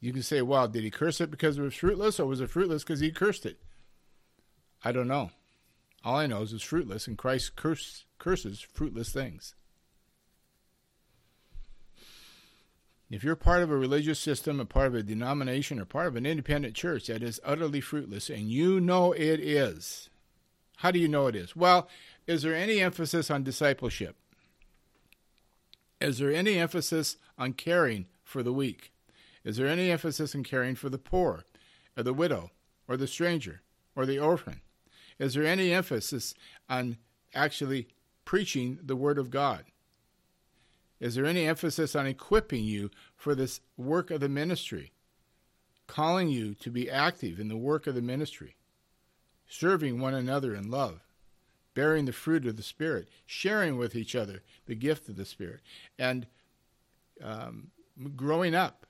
You 0.00 0.12
can 0.12 0.22
say, 0.22 0.40
well, 0.40 0.66
did 0.66 0.82
he 0.82 0.90
curse 0.90 1.20
it 1.20 1.30
because 1.30 1.58
it 1.58 1.62
was 1.62 1.74
fruitless, 1.74 2.18
or 2.18 2.26
was 2.26 2.40
it 2.40 2.50
fruitless 2.50 2.82
because 2.82 3.00
he 3.00 3.10
cursed 3.10 3.44
it? 3.44 3.58
I 4.82 4.92
don't 4.92 5.08
know. 5.08 5.30
All 6.02 6.16
I 6.16 6.26
know 6.26 6.40
is 6.42 6.54
it's 6.54 6.62
fruitless, 6.62 7.06
and 7.06 7.18
Christ 7.18 7.54
curse, 7.56 8.04
curses 8.18 8.60
fruitless 8.60 9.12
things. 9.12 9.54
If 13.10 13.24
you're 13.24 13.36
part 13.36 13.62
of 13.62 13.70
a 13.70 13.76
religious 13.76 14.20
system, 14.20 14.60
a 14.60 14.64
part 14.64 14.86
of 14.86 14.94
a 14.94 15.02
denomination, 15.02 15.80
or 15.80 15.84
part 15.84 16.06
of 16.06 16.16
an 16.16 16.24
independent 16.24 16.74
church 16.74 17.08
that 17.08 17.22
is 17.22 17.40
utterly 17.44 17.80
fruitless, 17.80 18.30
and 18.30 18.50
you 18.50 18.80
know 18.80 19.12
it 19.12 19.40
is, 19.40 20.08
how 20.76 20.90
do 20.90 20.98
you 20.98 21.08
know 21.08 21.26
it 21.26 21.36
is? 21.36 21.54
Well, 21.54 21.88
is 22.26 22.42
there 22.42 22.54
any 22.54 22.80
emphasis 22.80 23.30
on 23.30 23.42
discipleship? 23.42 24.16
Is 26.00 26.18
there 26.18 26.32
any 26.32 26.56
emphasis 26.56 27.16
on 27.36 27.52
caring 27.52 28.06
for 28.22 28.42
the 28.42 28.52
weak? 28.52 28.92
Is 29.44 29.56
there 29.56 29.66
any 29.66 29.90
emphasis 29.90 30.34
on 30.34 30.42
caring 30.42 30.74
for 30.74 30.88
the 30.88 30.98
poor, 30.98 31.44
or 31.96 32.02
the 32.02 32.14
widow, 32.14 32.50
or 32.86 32.96
the 32.96 33.06
stranger, 33.06 33.62
or 33.96 34.06
the 34.06 34.18
orphan? 34.18 34.60
Is 35.18 35.34
there 35.34 35.44
any 35.44 35.72
emphasis 35.72 36.34
on 36.68 36.98
actually 37.34 37.88
preaching 38.24 38.78
the 38.82 38.96
Word 38.96 39.18
of 39.18 39.30
God? 39.30 39.64
Is 40.98 41.14
there 41.14 41.24
any 41.24 41.46
emphasis 41.46 41.96
on 41.96 42.06
equipping 42.06 42.64
you 42.64 42.90
for 43.16 43.34
this 43.34 43.60
work 43.76 44.10
of 44.10 44.20
the 44.20 44.28
ministry? 44.28 44.92
Calling 45.86 46.28
you 46.28 46.54
to 46.54 46.70
be 46.70 46.90
active 46.90 47.40
in 47.40 47.48
the 47.48 47.56
work 47.56 47.86
of 47.86 47.94
the 47.94 48.02
ministry, 48.02 48.56
serving 49.48 49.98
one 49.98 50.14
another 50.14 50.54
in 50.54 50.70
love, 50.70 51.00
bearing 51.74 52.04
the 52.04 52.12
fruit 52.12 52.46
of 52.46 52.56
the 52.56 52.62
Spirit, 52.62 53.08
sharing 53.26 53.76
with 53.76 53.96
each 53.96 54.14
other 54.14 54.42
the 54.66 54.74
gift 54.74 55.08
of 55.08 55.16
the 55.16 55.24
Spirit, 55.24 55.60
and 55.98 56.26
um, 57.22 57.68
growing 58.14 58.54
up. 58.54 58.86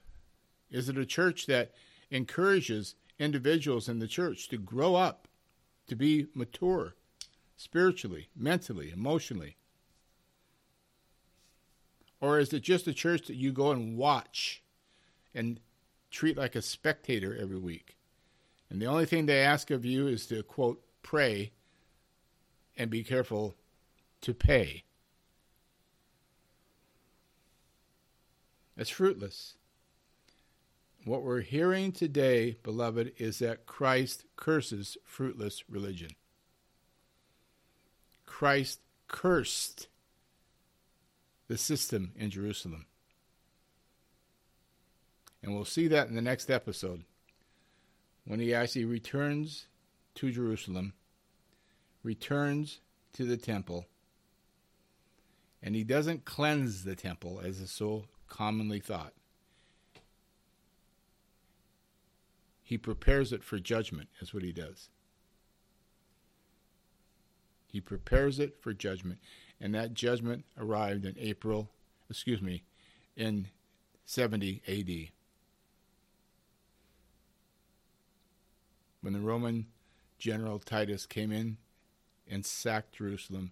Is 0.70 0.88
it 0.88 0.98
a 0.98 1.06
church 1.06 1.46
that 1.46 1.72
encourages 2.10 2.94
individuals 3.18 3.88
in 3.88 3.98
the 3.98 4.08
church 4.08 4.48
to 4.48 4.58
grow 4.58 4.94
up, 4.94 5.28
to 5.88 5.96
be 5.96 6.26
mature 6.34 6.94
spiritually, 7.56 8.28
mentally, 8.36 8.90
emotionally? 8.90 9.56
Or 12.20 12.38
is 12.38 12.52
it 12.52 12.60
just 12.60 12.86
a 12.86 12.94
church 12.94 13.26
that 13.26 13.36
you 13.36 13.52
go 13.52 13.70
and 13.70 13.96
watch 13.96 14.62
and 15.34 15.60
treat 16.10 16.36
like 16.36 16.54
a 16.54 16.62
spectator 16.62 17.36
every 17.40 17.58
week? 17.58 17.96
And 18.68 18.80
the 18.80 18.86
only 18.86 19.06
thing 19.06 19.26
they 19.26 19.40
ask 19.40 19.70
of 19.70 19.84
you 19.84 20.06
is 20.06 20.26
to, 20.26 20.42
quote, 20.42 20.82
pray 21.02 21.52
and 22.76 22.90
be 22.90 23.02
careful 23.02 23.56
to 24.20 24.32
pay. 24.32 24.84
It's 28.76 28.90
fruitless. 28.90 29.56
What 31.04 31.22
we're 31.22 31.40
hearing 31.40 31.92
today, 31.92 32.58
beloved, 32.62 33.12
is 33.16 33.38
that 33.38 33.66
Christ 33.66 34.24
curses 34.36 34.98
fruitless 35.04 35.64
religion. 35.68 36.10
Christ 38.26 38.80
cursed 39.08 39.88
the 41.48 41.56
system 41.56 42.12
in 42.16 42.30
Jerusalem. 42.30 42.86
And 45.42 45.54
we'll 45.54 45.64
see 45.64 45.88
that 45.88 46.08
in 46.08 46.14
the 46.14 46.22
next 46.22 46.50
episode 46.50 47.04
when 48.26 48.38
he 48.38 48.52
actually 48.52 48.84
returns 48.84 49.66
to 50.16 50.30
Jerusalem, 50.30 50.92
returns 52.02 52.80
to 53.14 53.24
the 53.24 53.38
temple, 53.38 53.86
and 55.62 55.74
he 55.74 55.82
doesn't 55.82 56.26
cleanse 56.26 56.84
the 56.84 56.94
temple 56.94 57.40
as 57.42 57.58
is 57.58 57.70
so 57.70 58.04
commonly 58.28 58.80
thought. 58.80 59.14
He 62.70 62.78
prepares 62.78 63.32
it 63.32 63.42
for 63.42 63.58
judgment, 63.58 64.10
is 64.20 64.32
what 64.32 64.44
he 64.44 64.52
does. 64.52 64.90
He 67.66 67.80
prepares 67.80 68.38
it 68.38 68.62
for 68.62 68.72
judgment 68.72 69.18
and 69.60 69.74
that 69.74 69.92
judgment 69.92 70.44
arrived 70.56 71.04
in 71.04 71.16
April, 71.18 71.68
excuse 72.08 72.40
me, 72.40 72.62
in 73.16 73.48
70 74.04 74.62
AD. 74.68 75.10
When 79.00 79.14
the 79.14 79.18
Roman 79.18 79.66
general 80.20 80.60
Titus 80.60 81.06
came 81.06 81.32
in 81.32 81.56
and 82.30 82.46
sacked 82.46 82.94
Jerusalem, 82.94 83.50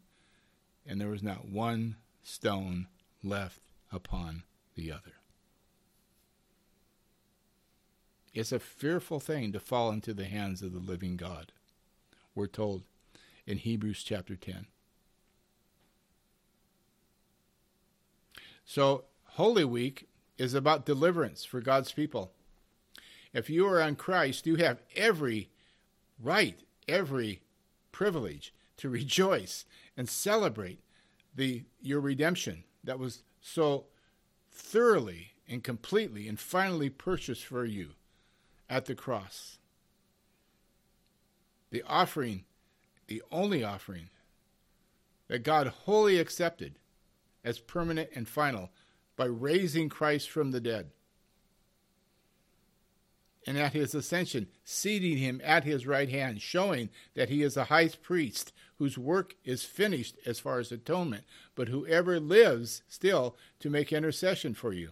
and 0.87 1.01
there 1.01 1.09
was 1.09 1.25
not 1.25 1.49
one 1.49 1.97
stone 2.23 2.87
left 3.25 3.59
upon 3.91 4.45
the 4.77 4.93
other. 4.93 5.18
It's 8.39 8.53
a 8.53 8.61
fearful 8.61 9.19
thing 9.19 9.51
to 9.51 9.59
fall 9.59 9.91
into 9.91 10.15
the 10.15 10.27
hands 10.27 10.63
of 10.63 10.73
the 10.73 10.79
living 10.79 11.17
God. 11.17 11.51
We're 12.37 12.47
told 12.47 12.85
in 13.49 13.59
Hebrews 13.59 14.05
chapter 14.05 14.37
10. 14.37 14.67
So, 18.65 19.07
Holy 19.31 19.65
Week 19.65 20.07
is 20.37 20.55
about 20.55 20.87
deliverance 20.87 21.45
for 21.45 21.61
God's 21.61 21.91
people. 21.91 22.31
If 23.35 23.51
you 23.51 23.67
are 23.67 23.83
on 23.83 23.97
Christ, 23.97 24.47
you 24.47 24.55
have 24.55 24.83
every 24.95 25.51
right, 26.23 26.61
every 26.87 27.43
privilege 27.91 28.55
to 28.77 28.89
rejoice 28.89 29.65
and 29.97 30.09
celebrate 30.09 30.79
the 31.35 31.65
your 31.83 31.99
redemption 31.99 32.63
that 32.85 33.01
was 33.01 33.25
so 33.41 33.87
thoroughly 34.53 35.33
and 35.49 35.65
completely 35.65 36.29
and 36.29 36.39
finally 36.39 36.89
purchased 36.89 37.45
for 37.45 37.65
you 37.65 37.95
at 38.69 38.87
the 38.87 38.95
cross. 38.95 39.59
The 41.71 41.83
offering, 41.87 42.45
the 43.07 43.23
only 43.31 43.63
offering 43.63 44.11
that 45.29 45.43
God 45.43 45.67
wholly 45.67 46.19
accepted 46.19 46.77
as 47.45 47.59
permanent 47.59 48.11
and 48.15 48.29
final 48.29 48.71
by 49.17 49.27
raising 49.27 49.89
Christ 49.89 50.31
from 50.31 50.51
the 50.51 50.61
dead. 50.61 50.91
And 53.47 53.57
at 53.57 53.73
his 53.73 53.95
ascension, 53.95 54.49
seating 54.65 55.17
him 55.17 55.41
at 55.43 55.65
his 55.65 55.87
right 55.87 56.09
hand, 56.09 56.43
showing 56.43 56.91
that 57.15 57.29
he 57.29 57.43
is 57.43 57.57
a 57.57 57.65
high 57.65 57.89
priest 57.89 58.53
whose 58.77 58.99
work 58.99 59.35
is 59.45 59.65
finished 59.65 60.17
as 60.27 60.39
far 60.39 60.59
as 60.59 60.71
atonement, 60.71 61.25
but 61.55 61.69
whoever 61.69 62.21
lives 62.21 62.83
still 62.89 63.37
to 63.61 63.71
make 63.71 63.93
intercession 63.93 64.55
for 64.55 64.73
you. 64.73 64.91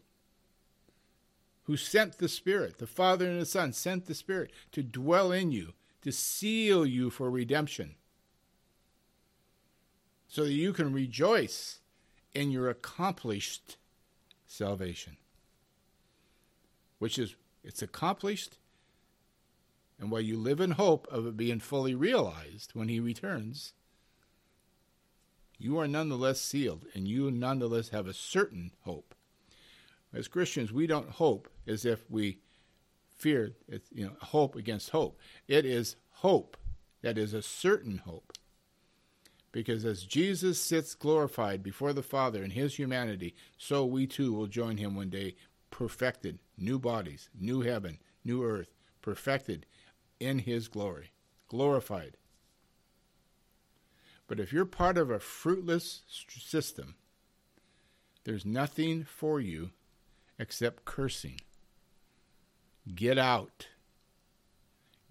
Who 1.67 1.77
sent 1.77 2.19
the 2.19 2.29
Spirit, 2.29 2.79
the 2.79 2.87
Father 2.87 3.29
and 3.29 3.41
the 3.41 3.47
Son 3.47 3.73
sent 3.73 4.07
the 4.07 4.15
Spirit 4.15 4.53
to 4.71 4.85
dwell 4.85 5.33
in 5.33 5.51
you, 5.51 5.73
to 6.03 6.13
seal 6.13 6.87
you 6.87 7.11
for 7.11 7.29
redemption, 7.29 7.97
so 10.29 10.45
that 10.45 10.53
you 10.53 10.73
can 10.73 10.93
rejoice 10.93 11.81
in 12.35 12.53
your 12.53 12.71
accomplished 12.71 13.79
salvation, 14.47 15.17
which 17.01 17.19
is 17.19 17.35
it's 17.65 17.83
accomplished, 17.83 18.59
and 19.99 20.13
while 20.13 20.21
you 20.21 20.39
live 20.39 20.61
in 20.61 20.73
hope 20.73 21.09
of 21.11 21.27
it 21.27 21.37
being 21.37 21.59
fully 21.59 21.97
realized 21.97 22.71
when 22.75 22.89
He 22.89 23.01
returns, 23.01 23.73
you 25.59 25.79
are 25.79 25.89
nonetheless 25.89 26.41
sealed, 26.41 26.87
and 26.95 27.09
you 27.09 27.29
nonetheless 27.33 27.89
have 27.89 28.07
a 28.07 28.15
certain 28.15 28.71
hope. 28.83 29.16
As 30.13 30.29
Christians, 30.29 30.73
we 30.73 30.87
don't 30.87 31.11
hope 31.11 31.49
as 31.67 31.85
if 31.85 32.09
we 32.11 32.39
fear, 33.17 33.53
you 33.93 34.07
know, 34.07 34.13
hope 34.21 34.57
against 34.57 34.91
hope. 34.91 35.19
It 35.49 35.65
is 35.65 35.97
hope 36.11 36.57
that 37.03 37.19
is 37.19 37.35
a 37.35 37.43
certain 37.43 37.99
hope. 37.99 38.33
Because 39.53 39.85
as 39.85 40.05
Jesus 40.05 40.61
sits 40.61 40.95
glorified 40.95 41.63
before 41.63 41.93
the 41.93 42.03
Father 42.03 42.43
in 42.43 42.51
his 42.51 42.77
humanity, 42.77 43.35
so 43.57 43.85
we 43.85 44.07
too 44.07 44.33
will 44.33 44.47
join 44.47 44.77
him 44.77 44.95
one 44.95 45.09
day, 45.09 45.35
perfected, 45.71 46.39
new 46.59 46.79
bodies, 46.79 47.31
new 47.39 47.63
heaven, 47.63 47.99
new 48.25 48.45
earth, 48.45 48.75
perfected 49.01 49.65
in 50.21 50.41
his 50.41 50.69
glory, 50.69 51.11
glorified. 51.49 52.17
But 54.27 54.41
if 54.41 54.53
you're 54.53 54.65
part 54.65 54.99
of 54.99 55.11
a 55.11 55.21
fruitless 55.21 56.03
system, 56.29 56.97
there's 58.25 58.45
nothing 58.45 59.05
for 59.05 59.41
you 59.41 59.71
except 60.39 60.85
cursing. 60.85 61.41
Get 62.95 63.19
out. 63.19 63.69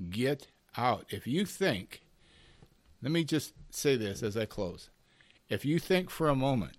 Get 0.10 0.48
out. 0.78 1.06
If 1.10 1.28
you 1.28 1.46
think 1.46 2.06
let 3.06 3.12
me 3.12 3.24
just 3.24 3.54
say 3.70 3.96
this 3.96 4.24
as 4.24 4.36
I 4.36 4.46
close. 4.46 4.90
If 5.48 5.64
you 5.64 5.78
think 5.78 6.10
for 6.10 6.28
a 6.28 6.36
moment 6.36 6.78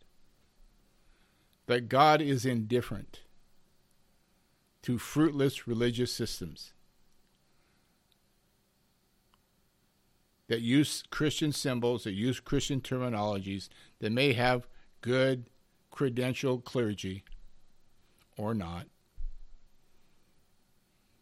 that 1.66 1.88
God 1.88 2.20
is 2.20 2.44
indifferent 2.44 3.20
to 4.82 4.98
fruitless 4.98 5.68
religious 5.68 6.12
systems 6.12 6.72
that 10.48 10.62
use 10.62 11.04
Christian 11.10 11.52
symbols, 11.52 12.02
that 12.02 12.14
use 12.14 12.40
Christian 12.40 12.80
terminologies, 12.80 13.68
that 14.00 14.10
may 14.10 14.32
have 14.32 14.66
good 15.02 15.48
credentialed 15.92 16.64
clergy 16.64 17.22
or 18.36 18.54
not, 18.54 18.86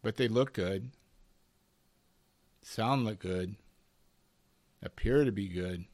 but 0.03 0.17
they 0.17 0.29
look 0.29 0.53
good, 0.53 0.91
sound 2.63 3.05
look 3.05 3.21
good, 3.21 3.57
appear 4.83 5.25
to 5.25 5.33
be 5.33 5.49
good, 5.49 5.85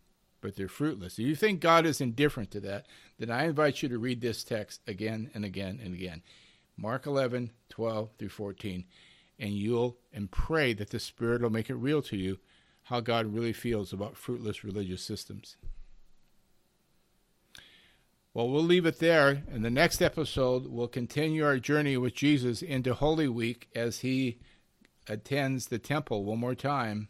but 0.40 0.56
they're 0.56 0.68
fruitless. 0.68 1.18
If 1.18 1.26
you 1.26 1.36
think 1.36 1.60
God 1.60 1.86
is 1.86 2.00
indifferent 2.00 2.50
to 2.52 2.60
that, 2.60 2.86
then 3.18 3.30
I 3.30 3.44
invite 3.44 3.82
you 3.82 3.88
to 3.90 3.98
read 3.98 4.20
this 4.20 4.42
text 4.42 4.80
again 4.86 5.30
and 5.34 5.44
again 5.44 5.80
and 5.82 5.94
again. 5.94 6.22
Mark 6.76 7.06
11, 7.06 7.50
12 7.68 8.10
through 8.18 8.28
14, 8.30 8.84
and 9.38 9.52
you'll 9.52 9.96
and 10.12 10.30
pray 10.30 10.72
that 10.72 10.90
the 10.90 10.98
Spirit 10.98 11.42
will 11.42 11.50
make 11.50 11.70
it 11.70 11.74
real 11.74 12.02
to 12.02 12.16
you 12.16 12.38
how 12.84 13.00
God 13.00 13.32
really 13.32 13.52
feels 13.52 13.92
about 13.92 14.16
fruitless 14.16 14.64
religious 14.64 15.02
systems. 15.02 15.56
Well, 18.32 18.48
we'll 18.48 18.62
leave 18.62 18.86
it 18.86 19.00
there. 19.00 19.42
In 19.52 19.62
the 19.62 19.70
next 19.70 20.00
episode, 20.00 20.68
we'll 20.68 20.86
continue 20.86 21.44
our 21.44 21.58
journey 21.58 21.96
with 21.96 22.14
Jesus 22.14 22.62
into 22.62 22.94
Holy 22.94 23.26
Week 23.26 23.68
as 23.74 24.00
he 24.00 24.38
attends 25.08 25.66
the 25.66 25.80
temple 25.80 26.22
one 26.22 26.38
more 26.38 26.54
time 26.54 27.08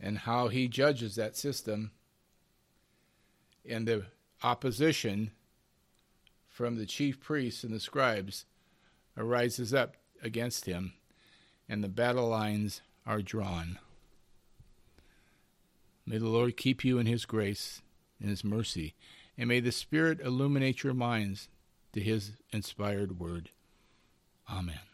and 0.00 0.20
how 0.20 0.48
he 0.48 0.66
judges 0.66 1.14
that 1.16 1.36
system 1.36 1.90
and 3.68 3.86
the 3.86 4.06
opposition 4.42 5.32
from 6.48 6.76
the 6.76 6.86
chief 6.86 7.20
priests 7.20 7.62
and 7.64 7.74
the 7.74 7.80
scribes 7.80 8.46
arises 9.18 9.74
up 9.74 9.96
against 10.22 10.64
him, 10.64 10.94
and 11.68 11.84
the 11.84 11.88
battle 11.88 12.28
lines 12.28 12.80
are 13.06 13.20
drawn. 13.20 13.78
May 16.06 16.16
the 16.16 16.28
Lord 16.28 16.56
keep 16.56 16.82
you 16.82 16.98
in 16.98 17.06
his 17.06 17.26
grace 17.26 17.82
and 18.22 18.30
his 18.30 18.44
mercy, 18.44 18.94
and 19.36 19.48
may 19.48 19.60
the 19.60 19.72
Spirit 19.72 20.20
illuminate 20.20 20.82
your 20.84 20.94
minds 20.94 21.48
to 21.92 22.00
his 22.00 22.32
inspired 22.52 23.18
word. 23.18 23.50
Amen. 24.48 24.91